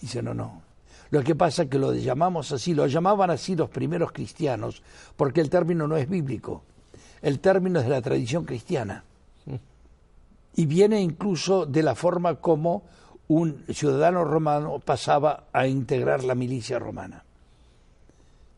[0.00, 0.62] Dice, no, no.
[1.10, 4.82] Lo que pasa es que lo llamamos así, lo llamaban así los primeros cristianos,
[5.16, 6.62] porque el término no es bíblico,
[7.22, 9.04] el término es de la tradición cristiana.
[10.54, 12.82] Y viene incluso de la forma como
[13.28, 17.24] un ciudadano romano pasaba a integrar la milicia romana.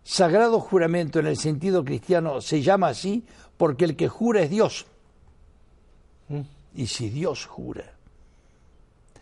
[0.02, 3.24] Sagrado juramento en el sentido cristiano se llama así
[3.56, 4.86] porque el que jura es Dios.
[6.74, 7.95] Y si Dios jura,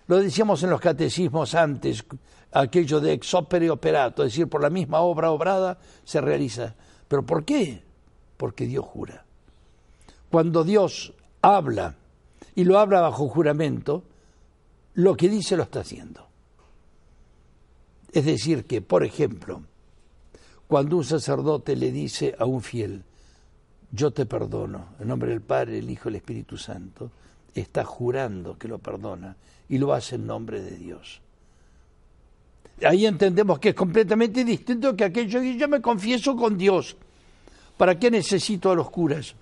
[0.06, 2.04] lo decíamos en los catecismos antes,
[2.52, 6.74] aquello de ex opere operato, es decir, por la misma obra obrada se realiza.
[7.06, 7.82] ¿Pero por qué?
[8.36, 9.24] Porque Dios jura.
[10.30, 11.94] Cuando Dios habla
[12.54, 14.02] y lo habla bajo juramento,
[14.94, 16.26] lo que dice lo está haciendo.
[18.12, 19.62] Es decir, que, por ejemplo,
[20.66, 23.04] cuando un sacerdote le dice a un fiel,
[23.90, 27.10] yo te perdono, en nombre del Padre, el Hijo y el Espíritu Santo,
[27.54, 29.36] está jurando que lo perdona
[29.68, 31.20] y lo hace en nombre de Dios.
[32.84, 36.96] Ahí entendemos que es completamente distinto que aquello que yo me confieso con Dios.
[37.76, 39.34] ¿Para qué necesito a los curas?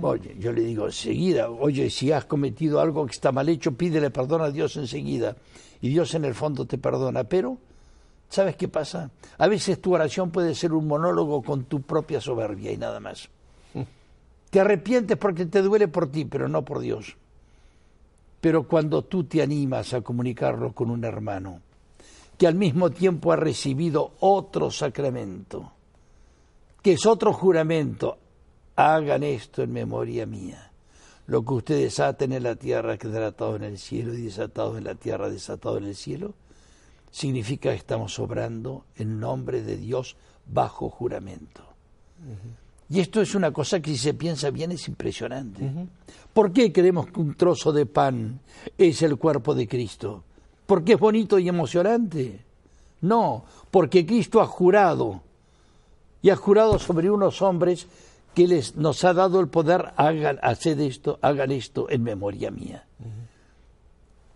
[0.00, 4.10] Oye, yo le digo enseguida, oye, si has cometido algo que está mal hecho, pídele
[4.10, 5.36] perdón a Dios enseguida.
[5.82, 7.24] Y Dios en el fondo te perdona.
[7.24, 7.58] Pero,
[8.28, 9.10] ¿sabes qué pasa?
[9.36, 13.28] A veces tu oración puede ser un monólogo con tu propia soberbia y nada más.
[14.50, 17.16] Te arrepientes porque te duele por ti, pero no por Dios.
[18.40, 21.60] Pero cuando tú te animas a comunicarlo con un hermano,
[22.38, 25.72] que al mismo tiempo ha recibido otro sacramento,
[26.82, 28.18] que es otro juramento,
[28.76, 30.70] hagan esto en memoria mía.
[31.26, 34.84] Lo que ustedes aten en la tierra quedará atado en el cielo y desatado en
[34.84, 36.34] la tierra desatado en el cielo,
[37.10, 40.16] significa que estamos obrando en nombre de Dios
[40.46, 41.64] bajo juramento.
[42.88, 45.88] Y esto es una cosa que si se piensa bien es impresionante.
[46.32, 48.40] ¿Por qué creemos que un trozo de pan
[48.78, 50.22] es el cuerpo de Cristo?
[50.66, 52.44] ¿Porque es bonito y emocionante?
[53.00, 55.22] No, porque Cristo ha jurado
[56.22, 57.86] y ha jurado sobre unos hombres
[58.34, 62.84] que les, nos ha dado el poder, hagan, esto, hagan esto en memoria mía.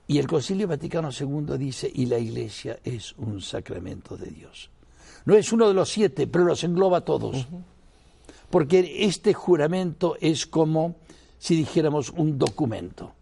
[0.06, 4.70] Y el Concilio Vaticano II dice, y la Iglesia es un sacramento de Dios.
[5.24, 7.46] No es uno de los siete, pero los engloba todos
[8.50, 10.96] porque este juramento es como
[11.38, 13.12] si dijéramos un documento,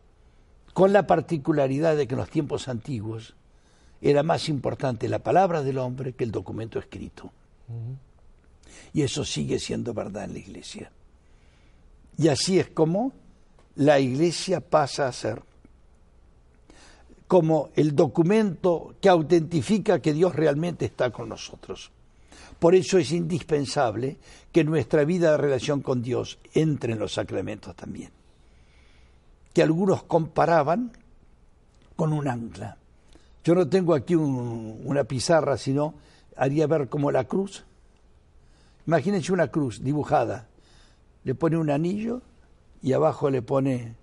[0.73, 3.35] con la particularidad de que en los tiempos antiguos
[4.01, 7.31] era más importante la palabra del hombre que el documento escrito.
[8.93, 10.91] Y eso sigue siendo verdad en la iglesia.
[12.17, 13.13] Y así es como
[13.77, 15.43] la iglesia pasa a ser
[17.29, 21.93] como el documento que autentifica que Dios realmente está con nosotros.
[22.59, 24.19] Por eso es indispensable
[24.51, 28.11] que nuestra vida de relación con Dios entre en los sacramentos también.
[29.53, 30.93] Que algunos comparaban
[31.95, 32.77] con un ancla.
[33.45, 35.95] Yo no tengo aquí una pizarra, sino
[36.37, 37.65] haría ver como la cruz.
[38.87, 40.49] Imagínense una cruz dibujada.
[41.25, 42.23] Le pone un anillo
[42.83, 43.95] y abajo le pone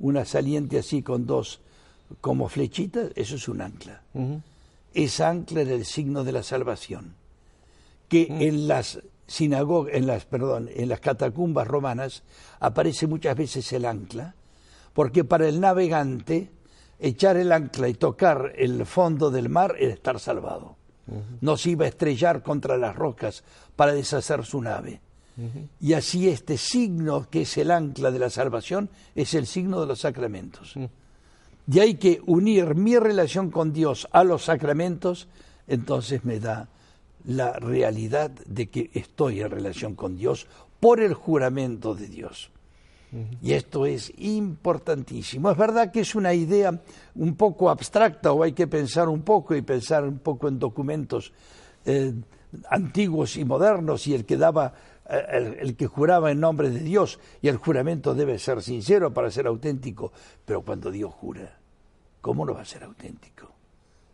[0.00, 1.60] una saliente así con dos
[2.20, 3.12] como flechitas.
[3.14, 4.02] Eso es un ancla.
[4.94, 7.19] Esa ancla era el signo de la salvación
[8.10, 8.42] que mm.
[8.42, 12.24] en las sinagogas, en las, perdón, en las catacumbas romanas
[12.58, 14.34] aparece muchas veces el ancla,
[14.92, 16.50] porque para el navegante
[16.98, 20.76] echar el ancla y tocar el fondo del mar era estar salvado.
[21.40, 23.42] No se iba a estrellar contra las rocas
[23.74, 25.00] para deshacer su nave.
[25.80, 29.86] Y así este signo que es el ancla de la salvación es el signo de
[29.86, 30.76] los sacramentos.
[30.76, 30.84] Mm.
[31.72, 35.28] Y hay que unir mi relación con Dios a los sacramentos,
[35.66, 36.68] entonces me da
[37.24, 40.46] la realidad de que estoy en relación con Dios
[40.78, 42.50] por el juramento de Dios.
[43.42, 45.50] Y esto es importantísimo.
[45.50, 46.80] Es verdad que es una idea
[47.16, 51.32] un poco abstracta o hay que pensar un poco y pensar un poco en documentos
[51.84, 52.14] eh,
[52.68, 54.74] antiguos y modernos y el que daba
[55.08, 59.30] eh, el, que juraba en nombre de Dios y el juramento debe ser sincero para
[59.30, 60.12] ser auténtico,
[60.44, 61.58] pero cuando Dios jura,
[62.20, 63.50] ¿cómo no va a ser auténtico?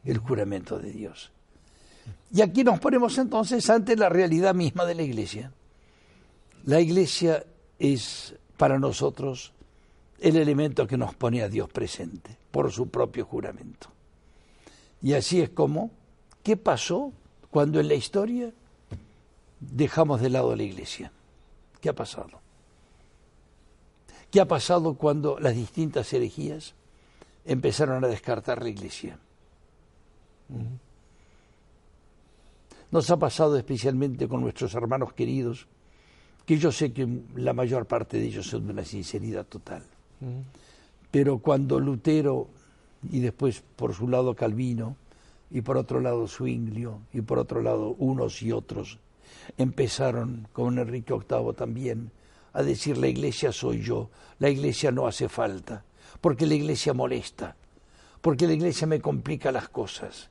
[0.05, 1.33] El juramento de Dios.
[2.33, 5.53] Y aquí nos ponemos entonces ante la realidad misma de la iglesia.
[6.65, 7.45] La iglesia
[7.79, 9.53] es para nosotros
[10.19, 13.89] el elemento que nos pone a Dios presente por su propio juramento.
[15.03, 15.91] Y así es como,
[16.43, 17.13] ¿qué pasó
[17.51, 18.53] cuando en la historia
[19.61, 21.13] dejamos de lado a la iglesia?
[21.81, 22.41] ¿Qué ha pasado?
[24.31, 26.75] ¿Qué ha pasado cuando las distintas herejías
[27.45, 29.19] empezaron a descartar la iglesia?
[32.97, 35.67] Nos ha pasado especialmente con nuestros hermanos queridos,
[36.47, 39.83] que yo sé que la mayor parte de ellos son de una sinceridad total.
[41.11, 42.49] Pero cuando Lutero
[43.13, 44.97] y después por su lado Calvino
[45.51, 48.99] y por otro lado Zwinglio, y por otro lado unos y otros,
[49.59, 52.11] empezaron, con Enrique VIII también,
[52.55, 55.85] a decir la iglesia soy yo, la iglesia no hace falta,
[56.23, 57.57] porque la iglesia molesta,
[58.23, 60.31] porque la iglesia me complica las cosas.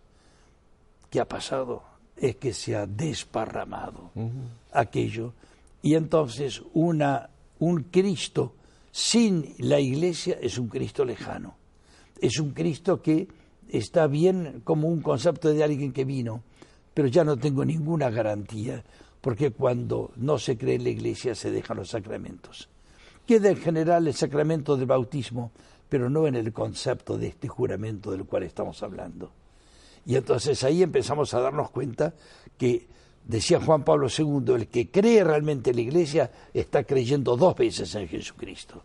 [1.11, 1.94] ¿Qué ha pasado?
[2.17, 4.11] Es que se ha desparramado
[4.71, 5.33] aquello.
[5.81, 8.53] Y entonces una, un Cristo
[8.91, 11.55] sin la iglesia es un Cristo lejano.
[12.19, 13.27] Es un Cristo que
[13.69, 16.43] está bien como un concepto de alguien que vino,
[16.93, 18.83] pero ya no tengo ninguna garantía
[19.25, 22.69] porque cuando no se cree en la iglesia se dejan los sacramentos.
[23.25, 25.51] Queda en general el sacramento del bautismo,
[25.89, 29.31] pero no en el concepto de este juramento del cual estamos hablando.
[30.05, 32.13] Y entonces ahí empezamos a darnos cuenta
[32.57, 32.87] que,
[33.25, 37.93] decía Juan Pablo II, el que cree realmente en la iglesia está creyendo dos veces
[37.95, 38.83] en Jesucristo.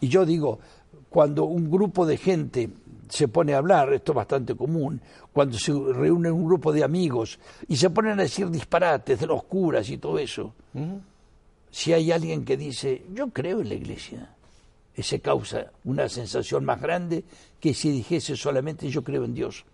[0.00, 0.60] Y yo digo,
[1.08, 2.70] cuando un grupo de gente
[3.08, 5.00] se pone a hablar, esto es bastante común,
[5.32, 7.38] cuando se reúne un grupo de amigos
[7.68, 10.54] y se ponen a decir disparates de los curas y todo eso.
[11.70, 14.30] Si hay alguien que dice, yo creo en la iglesia,
[14.94, 17.24] ese causa una sensación más grande
[17.60, 19.64] que si dijese solamente yo creo en Dios.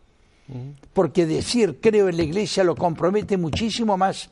[0.92, 4.30] Porque decir creo en la iglesia lo compromete muchísimo más,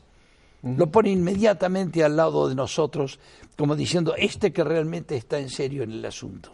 [0.63, 3.19] lo pone inmediatamente al lado de nosotros,
[3.57, 6.51] como diciendo, este que realmente está en serio en el asunto.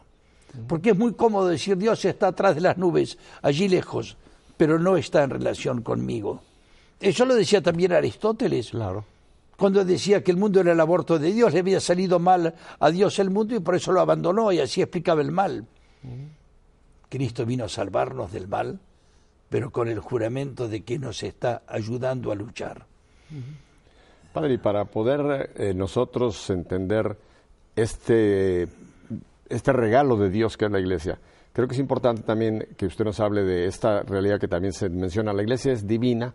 [0.67, 4.17] Porque es muy cómodo decir Dios está atrás de las nubes, allí lejos,
[4.55, 6.41] pero no está en relación conmigo.
[6.99, 8.71] Eso lo decía también Aristóteles.
[8.71, 9.05] Claro.
[9.57, 12.91] Cuando decía que el mundo era el aborto de Dios, le había salido mal a
[12.91, 15.65] Dios el mundo y por eso lo abandonó y así explicaba el mal.
[17.09, 18.79] Cristo vino a salvarnos del mal,
[19.49, 22.85] pero con el juramento de que nos está ayudando a luchar.
[24.33, 27.17] Padre, y para poder eh, nosotros entender
[27.75, 28.67] este
[29.49, 31.19] este regalo de Dios que es la iglesia.
[31.53, 34.89] Creo que es importante también que usted nos hable de esta realidad que también se
[34.89, 35.33] menciona.
[35.33, 36.33] La iglesia es divina,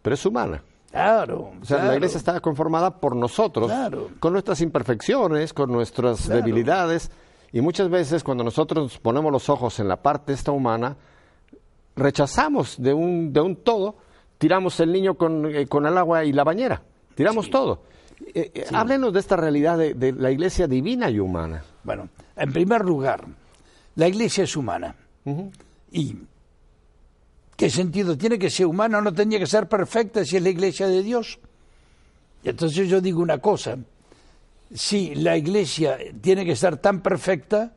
[0.00, 0.62] pero es humana.
[0.90, 1.52] Claro.
[1.60, 3.70] O sea, la iglesia está conformada por nosotros,
[4.18, 7.10] con nuestras imperfecciones, con nuestras debilidades.
[7.52, 10.96] Y muchas veces cuando nosotros ponemos los ojos en la parte esta humana,
[11.96, 13.96] rechazamos de un, de un todo,
[14.38, 16.82] tiramos el niño con, eh, con el agua y la bañera,
[17.14, 17.82] tiramos todo.
[18.34, 21.64] Eh, eh, háblenos de esta realidad de, de la iglesia divina y humana.
[21.82, 23.24] Bueno, en primer lugar,
[23.96, 24.94] la iglesia es humana.
[25.90, 26.16] ¿Y
[27.56, 29.00] qué sentido tiene que ser humana?
[29.00, 31.38] No tendría que ser perfecta si es la iglesia de Dios.
[32.44, 33.76] Y entonces yo digo una cosa,
[34.72, 37.72] si la iglesia tiene que ser tan perfecta,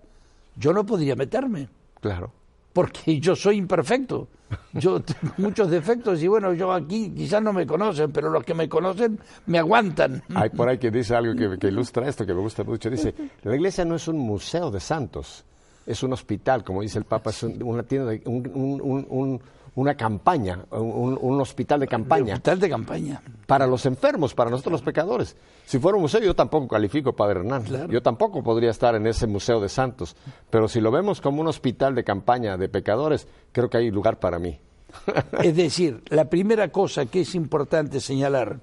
[0.56, 1.70] yo no podría meterme.
[2.02, 2.32] Claro.
[2.74, 4.28] Porque yo soy imperfecto.
[4.74, 8.54] Yo tengo muchos defectos y bueno, yo aquí quizás no me conocen, pero los que
[8.54, 10.24] me conocen me aguantan.
[10.34, 12.90] Hay por ahí que dice algo que, ilustra esto, que me gusta mucho.
[12.90, 13.14] Dice,
[13.44, 15.46] la iglesia no es un museo de santos,
[15.86, 19.40] es un hospital, como dice el Papa, es una tienda, un,
[19.76, 22.34] una campaña, un, hospital de campaña.
[22.34, 23.22] hospital de campaña.
[23.46, 25.36] Para los enfermos, para nosotros los pecadores.
[25.70, 27.92] Si fuera un museo, yo tampoco califico, Padre Hernán.
[27.92, 30.16] Yo tampoco podría estar en ese museo de santos.
[30.50, 34.18] Pero si lo vemos como un hospital de campaña de pecadores, creo que hay lugar
[34.20, 34.60] para mí.
[35.44, 38.60] es decir, la primera cosa que es importante señalar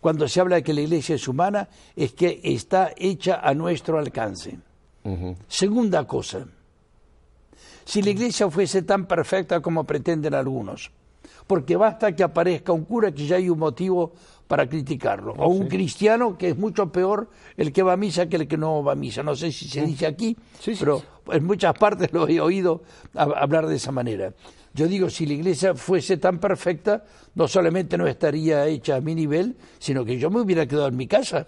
[0.00, 3.98] cuando se habla de que la iglesia es humana es que está hecha a nuestro
[3.98, 4.56] alcance.
[5.48, 6.46] Segunda cosa,
[7.84, 10.92] si la iglesia fuese tan perfecta como pretenden algunos.
[11.46, 14.12] Porque basta que aparezca un cura que ya hay un motivo
[14.46, 15.32] para criticarlo.
[15.38, 18.56] o un cristiano que es mucho peor el que va a misa que el que
[18.56, 19.22] no va a misa.
[19.22, 20.36] No sé si se dice aquí,
[20.78, 22.82] pero en muchas partes lo he oído
[23.14, 24.32] hablar de esa manera.
[24.74, 27.04] Yo digo, si la iglesia fuese tan perfecta,
[27.36, 30.96] no solamente no estaría hecha a mi nivel, sino que yo me hubiera quedado en
[30.96, 31.46] mi casa.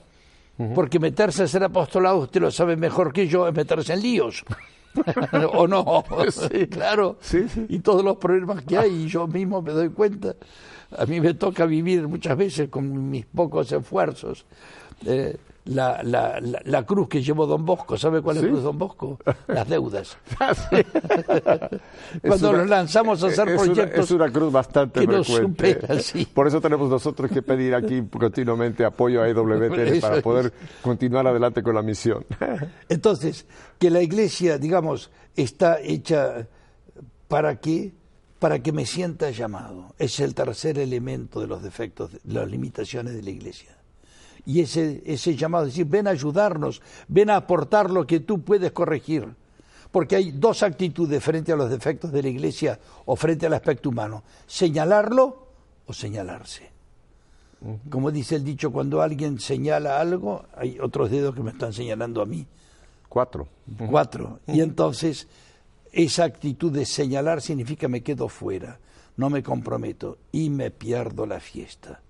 [0.75, 4.43] Porque meterse a ser apostolado, usted lo sabe mejor que yo, es meterse en líos.
[5.53, 7.19] o no, sí, claro,
[7.69, 10.35] y todos los problemas que hay, y yo mismo me doy cuenta.
[10.97, 14.47] A mí me toca vivir muchas veces con mis pocos esfuerzos.
[15.05, 15.37] Eh,
[15.67, 17.99] la, la, la, cruz que llevó Don Bosco.
[17.99, 19.19] ¿Sabe cuál es la cruz Don Bosco?
[19.49, 20.17] Las deudas.
[20.39, 20.55] Ah,
[22.23, 24.05] Cuando nos lanzamos a hacer proyectos.
[24.05, 25.79] es una cruz bastante frecuente.
[26.33, 30.53] Por eso tenemos nosotros que pedir aquí continuamente apoyo a EWTN para poder
[30.83, 32.25] continuar adelante con la misión.
[32.89, 33.47] Entonces,
[33.79, 36.47] que la iglesia, digamos, está hecha
[37.29, 37.93] para que
[38.39, 39.95] para que me sienta llamado.
[39.99, 43.76] Es el tercer elemento de los defectos, de las limitaciones de la iglesia
[44.47, 48.73] y ese, ese llamado, decir, ven a ayudarnos, ven a aportar lo que tú puedes
[48.73, 49.35] corregir.
[49.91, 53.89] Porque hay dos actitudes frente a los defectos de la iglesia o frente al aspecto
[53.89, 55.49] humano, señalarlo
[55.87, 56.71] o señalarse.
[57.91, 62.23] Como dice el dicho, cuando alguien señala algo, hay otros dedos que me están señalando
[62.23, 62.47] a mí.
[63.09, 63.49] Cuatro.
[63.89, 64.41] Cuatro.
[64.47, 65.27] Y entonces
[65.91, 68.79] esa actitud de señalar significa me quedo fuera.
[69.17, 72.03] no me comprometo y me pierdo la fiesta.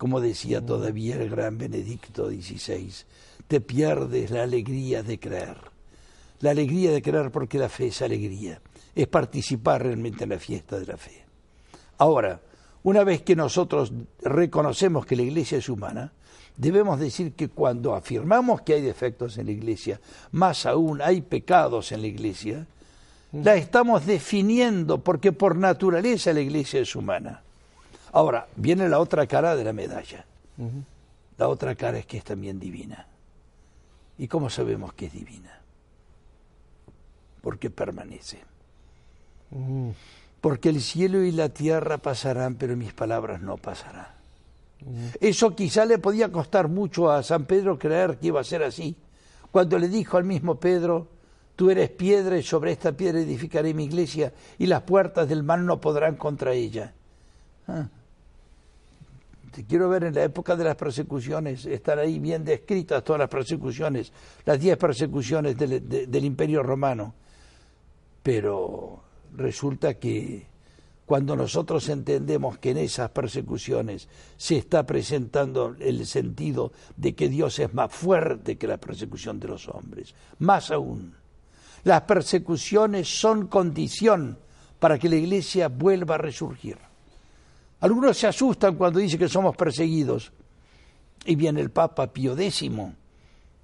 [0.00, 2.90] Como decía todavía el gran Benedicto XVI,
[3.46, 5.58] te pierdes la alegría de creer.
[6.38, 8.62] La alegría de creer porque la fe es alegría,
[8.94, 11.22] es participar realmente en la fiesta de la fe.
[11.98, 12.40] Ahora,
[12.82, 13.92] una vez que nosotros
[14.22, 16.14] reconocemos que la iglesia es humana,
[16.56, 20.00] debemos decir que cuando afirmamos que hay defectos en la iglesia,
[20.32, 22.66] más aún hay pecados en la iglesia,
[23.34, 27.42] la estamos definiendo porque por naturaleza la iglesia es humana.
[28.12, 30.24] Ahora, viene la otra cara de la medalla.
[31.38, 33.06] La otra cara es que es también divina.
[34.18, 35.58] ¿Y cómo sabemos que es divina?
[37.40, 38.38] Porque permanece.
[40.40, 44.08] Porque el cielo y la tierra pasarán, pero mis palabras no pasarán.
[45.20, 48.96] Eso quizá le podía costar mucho a San Pedro creer que iba a ser así.
[49.50, 51.08] Cuando le dijo al mismo Pedro,
[51.60, 55.66] Tú eres piedra y sobre esta piedra edificaré mi iglesia y las puertas del mal
[55.66, 56.94] no podrán contra ella.
[57.68, 57.86] Ah.
[59.68, 64.12] Quiero ver en la época de las persecuciones, están ahí bien descritas todas las persecuciones,
[64.44, 67.14] las diez persecuciones del imperio romano.
[68.22, 69.02] Pero
[69.36, 70.46] resulta que
[71.04, 77.58] cuando nosotros entendemos que en esas persecuciones se está presentando el sentido de que Dios
[77.58, 81.16] es más fuerte que la persecución de los hombres, más aún,
[81.82, 84.38] las persecuciones son condición
[84.78, 86.78] para que la iglesia vuelva a resurgir.
[87.80, 90.32] Algunos se asustan cuando dice que somos perseguidos.
[91.24, 92.70] Y bien el Papa Pío X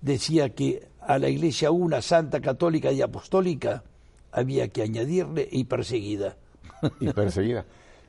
[0.01, 3.83] decía que a la iglesia una santa, católica y apostólica
[4.33, 6.37] había que añadirle y perseguida.
[7.01, 7.65] Y perseguida.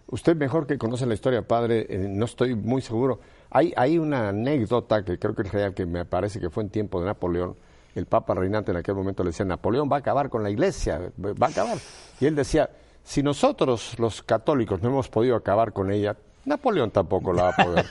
[0.08, 3.20] Usted mejor que conoce la historia, padre, eh, no estoy muy seguro.
[3.50, 6.70] Hay, hay una anécdota que creo que es real, que me parece que fue en
[6.70, 7.56] tiempo de Napoleón,
[7.96, 11.12] el Papa reinante en aquel momento le decía, Napoleón va a acabar con la iglesia,
[11.18, 11.78] va a acabar.
[12.20, 12.70] Y él decía,
[13.08, 17.56] si nosotros los católicos no hemos podido acabar con ella, Napoleón tampoco la va a
[17.56, 17.86] poder.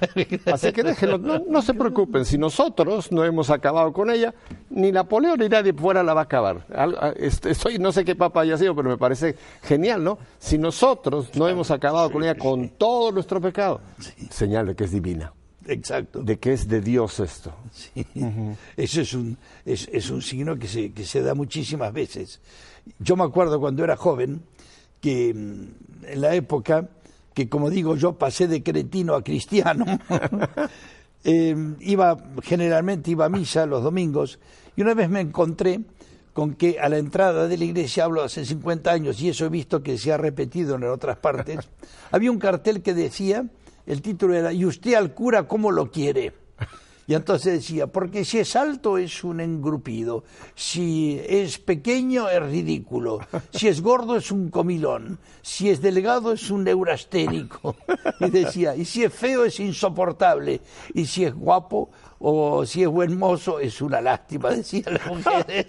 [0.52, 4.34] Así que déjenlo, no, se preocupen, si nosotros no hemos acabado con ella,
[4.68, 6.66] ni Napoleón ni nadie fuera la va a acabar.
[7.16, 10.18] Estoy, no sé qué papa haya sido, pero me parece genial, ¿no?
[10.38, 13.80] Si nosotros no hemos acabado con ella con todo nuestro pecado,
[14.28, 15.32] señal de que es divina.
[15.66, 16.20] Exacto.
[16.20, 17.54] De que es de Dios esto.
[17.72, 18.06] Sí.
[18.76, 22.38] Eso es un, es, es, un signo que se, que se da muchísimas veces.
[22.98, 24.42] Yo me acuerdo cuando era joven
[25.00, 26.88] que mm, en la época
[27.34, 29.84] que, como digo, yo pasé de cretino a cristiano,
[31.24, 34.38] eh, iba, generalmente iba a misa los domingos
[34.74, 35.80] y una vez me encontré
[36.32, 39.48] con que a la entrada de la iglesia, hablo hace 50 años y eso he
[39.50, 41.58] visto que se ha repetido en otras partes,
[42.10, 43.44] había un cartel que decía
[43.86, 46.32] el título era ¿Y usted al cura cómo lo quiere?
[47.08, 50.24] Y entonces decía, porque si es alto es un engrupido,
[50.56, 53.20] si es pequeño es ridículo,
[53.52, 57.76] si es gordo es un comilón, si es delgado es un neurasténico.
[58.18, 60.62] Y decía, y si es feo es insoportable,
[60.94, 65.66] y si es guapo o si es buen mozo es una lástima, decían las mujeres.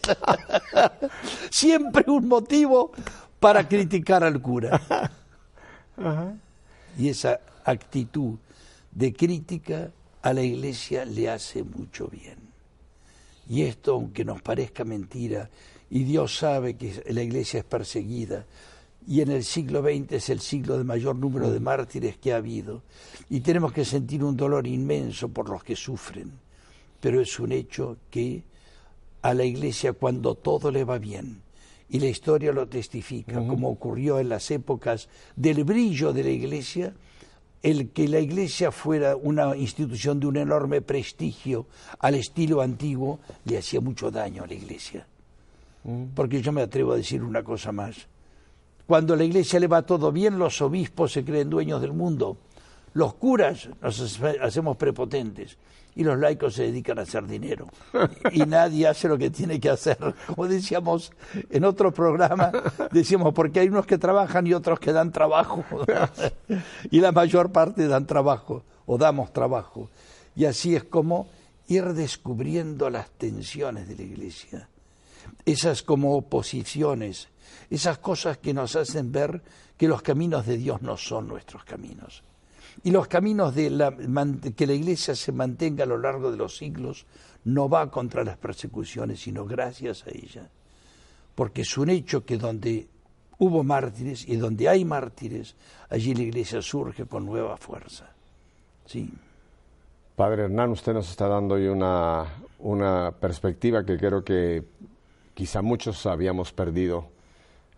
[1.49, 2.91] Siempre un motivo
[3.39, 4.81] para criticar al cura.
[6.99, 8.37] Y esa actitud
[8.91, 9.91] de crítica
[10.27, 12.35] a la iglesia le hace mucho bien.
[13.49, 15.49] Y esto, aunque nos parezca mentira,
[15.89, 18.45] y Dios sabe que la iglesia es perseguida,
[19.07, 22.37] y en el siglo XX es el siglo de mayor número de mártires que ha
[22.37, 22.81] habido,
[23.29, 26.29] y tenemos que sentir un dolor inmenso por los que sufren,
[26.99, 28.43] pero es un hecho que
[29.21, 31.41] a la iglesia cuando todo le va bien,
[31.89, 35.07] y la historia lo testifica, como ocurrió en las épocas
[35.37, 36.93] del brillo de la iglesia,
[37.63, 41.67] el que la iglesia fuera una institución de un enorme prestigio
[41.99, 45.07] al estilo antiguo le hacía mucho daño a la iglesia.
[45.83, 46.05] Mm.
[46.13, 48.07] Porque yo me atrevo a decir una cosa más.
[48.85, 52.37] Cuando a la iglesia le va todo bien, los obispos se creen dueños del mundo.
[52.97, 55.55] Los curas nos hacemos prepotentes
[55.95, 57.67] y los laicos se dedican a hacer dinero.
[58.31, 59.99] Y nadie hace lo que tiene que hacer.
[60.25, 61.11] Como decíamos
[61.51, 62.51] en otro programa,
[62.91, 65.63] decíamos, porque hay unos que trabajan y otros que dan trabajo.
[66.89, 69.91] Y la mayor parte dan trabajo o damos trabajo.
[70.35, 71.29] Y así es como
[71.67, 74.69] ir descubriendo las tensiones de la iglesia,
[75.45, 77.27] esas como oposiciones,
[77.69, 79.43] esas cosas que nos hacen ver
[79.77, 82.23] que los caminos de Dios no son nuestros caminos.
[82.83, 83.95] Y los caminos de la,
[84.55, 87.05] que la Iglesia se mantenga a lo largo de los siglos
[87.45, 90.49] no va contra las persecuciones, sino gracias a ella.
[91.35, 92.87] Porque es un hecho que donde
[93.39, 95.55] hubo mártires y donde hay mártires,
[95.89, 98.11] allí la Iglesia surge con nueva fuerza.
[98.85, 99.11] Sí.
[100.15, 102.25] Padre Hernán, usted nos está dando hoy una,
[102.59, 104.63] una perspectiva que creo que
[105.33, 107.16] quizá muchos habíamos perdido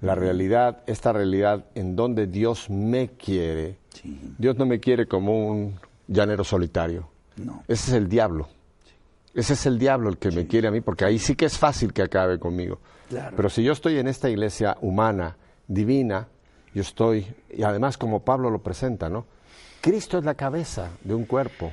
[0.02, 3.78] la realidad, esta realidad en donde Dios me quiere.
[4.38, 5.76] Dios no me quiere como un
[6.08, 7.10] llanero solitario.
[7.36, 7.64] No.
[7.68, 8.48] Ese es el diablo.
[9.34, 11.58] Ese es el diablo el que me quiere a mí, porque ahí sí que es
[11.58, 12.80] fácil que acabe conmigo.
[13.36, 15.36] Pero si yo estoy en esta iglesia humana,
[15.68, 16.28] divina,
[16.74, 19.26] yo estoy, y además como Pablo lo presenta, ¿no?
[19.82, 21.72] Cristo es la cabeza de un cuerpo.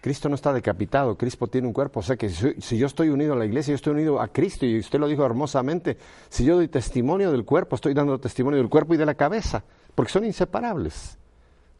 [0.00, 2.00] Cristo no está decapitado, Cristo tiene un cuerpo.
[2.00, 4.64] O sea que si, yo estoy unido a la iglesia, yo estoy unido a Cristo,
[4.64, 5.96] y usted lo dijo hermosamente,
[6.28, 9.64] si yo doy testimonio del cuerpo, estoy dando testimonio del cuerpo y de la cabeza,
[9.94, 11.18] porque son inseparables.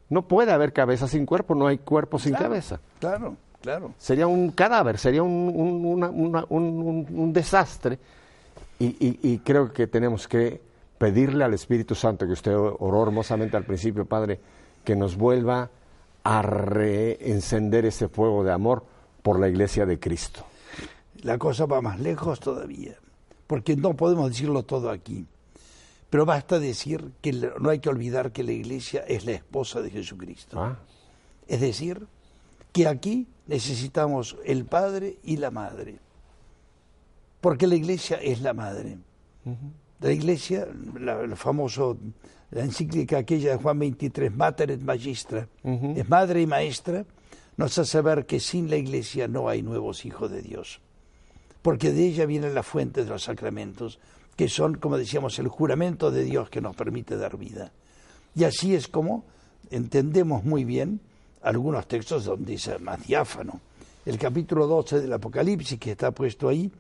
[0.09, 2.81] No puede haber cabeza sin cuerpo, no hay cuerpo sin cabeza.
[2.99, 3.93] Claro, claro.
[3.99, 6.11] Sería un cadáver, sería un,
[7.33, 7.99] desastre.
[8.81, 10.61] Y, creo que tenemos que
[10.97, 14.41] pedirle al Espíritu Santo, que usted oró hermosamente al principio, Padre,
[14.83, 15.71] que nos vuelva
[16.25, 18.85] a reencender ese fuego de amor
[19.23, 20.45] por la iglesia de Cristo.
[21.23, 22.97] La cosa va más lejos todavía,
[23.47, 25.27] porque no podemos decirlo todo aquí.
[26.11, 29.91] Pero basta decir que no hay que olvidar que la iglesia es la esposa de
[29.91, 30.61] Jesucristo.
[30.61, 30.79] Ah.
[31.47, 32.07] Es decir,
[32.73, 35.99] que aquí necesitamos el padre y la madre.
[37.41, 38.99] Porque la iglesia es la madre.
[40.01, 40.69] La iglesia,
[41.01, 41.99] la, famoso,
[42.51, 47.05] la encíclica aquella de Juan 23, Mater et Magistra, es madre y maestra,
[47.57, 50.81] nos hace ver que sin la iglesia no hay nuevos hijos de Dios.
[51.63, 53.99] Porque de ella viene la fuente de los sacramentos,
[54.37, 57.73] que son, como decíamos, el juramento de Dios que nos permite dar vida.
[58.37, 59.25] Y así es como
[59.71, 61.01] entendemos muy bien
[61.43, 63.61] algunos textos donde dice más diáfano.
[64.07, 66.71] El capítulo 12 del Apocalipsis, que está puesto ahí,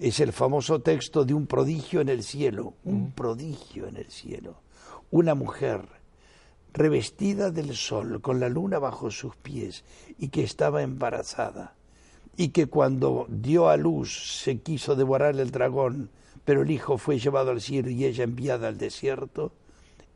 [0.00, 3.10] es el famoso texto de un prodigio en el cielo, un mm.
[3.12, 4.62] prodigio en el cielo.
[5.10, 5.82] Una mujer
[6.72, 9.84] revestida del sol, con la luna bajo sus pies,
[10.18, 11.74] y que estaba embarazada,
[12.36, 16.08] y que cuando dio a luz se quiso devorar el dragón,
[16.46, 19.52] pero el hijo fue llevado al cielo y ella enviada al desierto,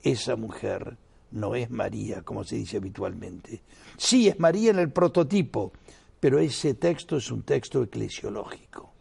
[0.03, 0.97] esa mujer
[1.32, 3.61] no es María, como se dice habitualmente.
[3.99, 5.72] Sí, es María en el prototipo,
[6.20, 8.93] pero ese texto es un texto eclesiológico.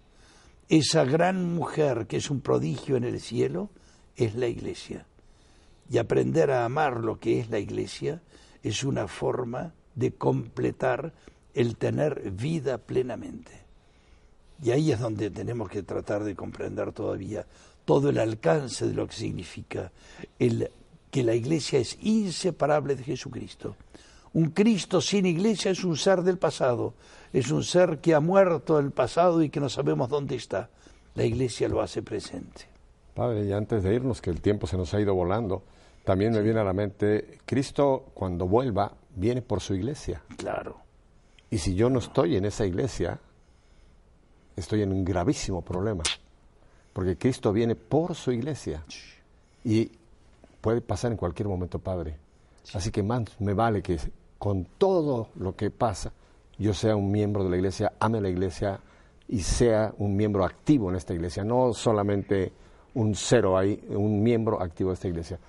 [0.69, 3.69] Esa gran mujer que es un prodigio en el cielo
[4.15, 5.05] es la iglesia.
[5.89, 8.21] Y aprender a amar lo que es la iglesia
[8.63, 11.13] es una forma de completar
[11.53, 13.63] el tener vida plenamente.
[14.61, 17.45] Y ahí es donde tenemos que tratar de comprender todavía
[17.85, 19.91] todo el alcance de lo que significa
[20.39, 20.69] el,
[21.11, 23.75] que la iglesia es inseparable de Jesucristo.
[24.33, 26.95] Un Cristo sin iglesia es un ser del pasado,
[27.33, 30.69] es un ser que ha muerto el pasado y que no sabemos dónde está.
[31.15, 32.67] La iglesia lo hace presente.
[33.15, 35.63] Padre, y antes de irnos, que el tiempo se nos ha ido volando,
[36.03, 40.21] también me viene a la mente, Cristo cuando vuelva viene por su iglesia.
[40.37, 40.77] Claro.
[41.49, 43.19] Y si yo no estoy en esa iglesia,
[44.55, 46.03] estoy en un gravísimo problema,
[46.93, 48.83] porque Cristo viene por su iglesia
[49.63, 49.91] y
[50.61, 52.17] puede pasar en cualquier momento, Padre.
[52.73, 53.99] Así que más me vale que
[54.39, 56.11] con todo lo que pasa,
[56.63, 58.79] yo sea un miembro de la iglesia, ame la iglesia
[59.27, 62.53] y sea un miembro activo en esta iglesia, no solamente
[62.93, 65.39] un cero ahí, un miembro activo de esta iglesia.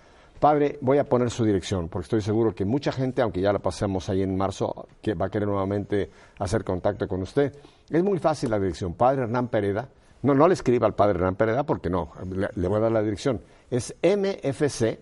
[0.40, 3.60] Padre, voy a poner su dirección, porque estoy seguro que mucha gente, aunque ya la
[3.60, 7.56] pasemos ahí en marzo, que va a querer nuevamente hacer contacto con usted.
[7.88, 8.94] Es muy fácil la dirección.
[8.94, 9.88] Padre Hernán Pereda.
[10.22, 12.10] No, no le escriba al Padre Hernán Pereda porque no,
[12.56, 13.40] le, voy a dar la dirección.
[13.70, 14.98] Es mfc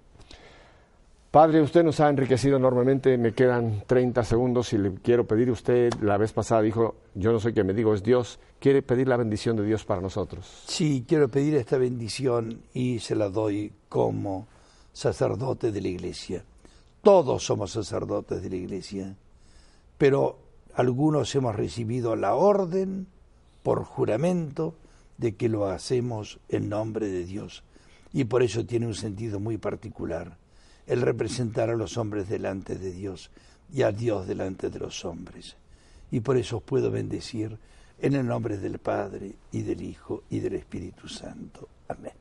[1.31, 5.91] Padre, usted nos ha enriquecido enormemente, me quedan 30 segundos y le quiero pedir, usted
[6.03, 9.17] la vez pasada dijo, yo no soy quien me digo, es Dios, ¿quiere pedir la
[9.17, 10.63] bendición de Dios para nosotros?
[10.69, 14.47] Sí, quiero pedir esta bendición y se la doy como
[14.93, 16.45] sacerdote de la iglesia.
[17.03, 19.17] Todos somos sacerdotes de la iglesia,
[19.99, 20.39] pero
[20.75, 23.09] algunos hemos recibido la orden
[23.65, 24.77] por juramento
[25.19, 27.65] de que lo hacemos en nombre de Dios.
[28.13, 30.39] Y por eso tiene un sentido muy particular
[30.87, 33.33] el representar a los hombres delante de Dios
[33.75, 35.57] y a Dios delante de los hombres.
[36.13, 37.59] Y por eso puedo bendecir
[38.03, 41.69] en el nombre del Padre y del Hijo y del Espíritu Santo.
[41.89, 42.13] Amén.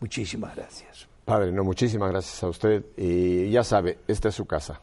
[0.00, 1.08] Muchísimas gracias.
[1.24, 2.84] Padre, no, muchísimas gracias a usted.
[2.96, 4.80] Y ya sabe, esta es su casa.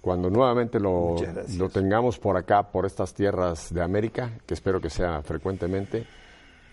[0.00, 1.16] Cuando nuevamente lo,
[1.56, 6.06] lo tengamos por acá, por estas tierras de América, que espero que sea frecuentemente,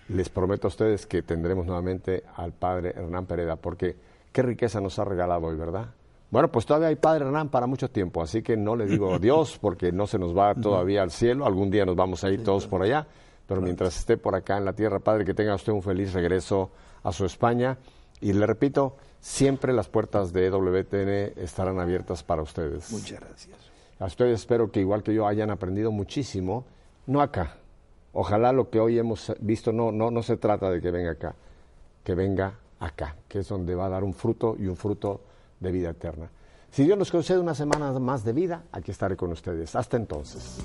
[0.09, 3.95] les prometo a ustedes que tendremos nuevamente al Padre Hernán Pereda, porque
[4.31, 5.87] qué riqueza nos ha regalado hoy, ¿verdad?
[6.33, 9.59] Bueno, pues todavía hay Padre Hernán para mucho tiempo, así que no le digo adiós
[9.61, 11.45] porque no se nos va todavía al cielo.
[11.45, 13.05] Algún día nos vamos a ir todos por allá,
[13.47, 16.71] pero mientras esté por acá en la tierra, Padre, que tenga usted un feliz regreso
[17.03, 17.77] a su España.
[18.19, 22.91] Y le repito, siempre las puertas de EWTN estarán abiertas para ustedes.
[22.91, 23.55] Muchas gracias.
[23.99, 26.65] A ustedes espero que igual que yo hayan aprendido muchísimo,
[27.05, 27.57] no acá.
[28.11, 31.35] Ojalá lo que hoy hemos visto no, no, no se trata de que venga acá,
[32.03, 35.21] que venga acá, que es donde va a dar un fruto y un fruto
[35.63, 36.29] de vida eterna.
[36.69, 39.75] Si Dios nos concede una semana más de vida, aquí estaré con ustedes.
[39.75, 40.59] Hasta entonces.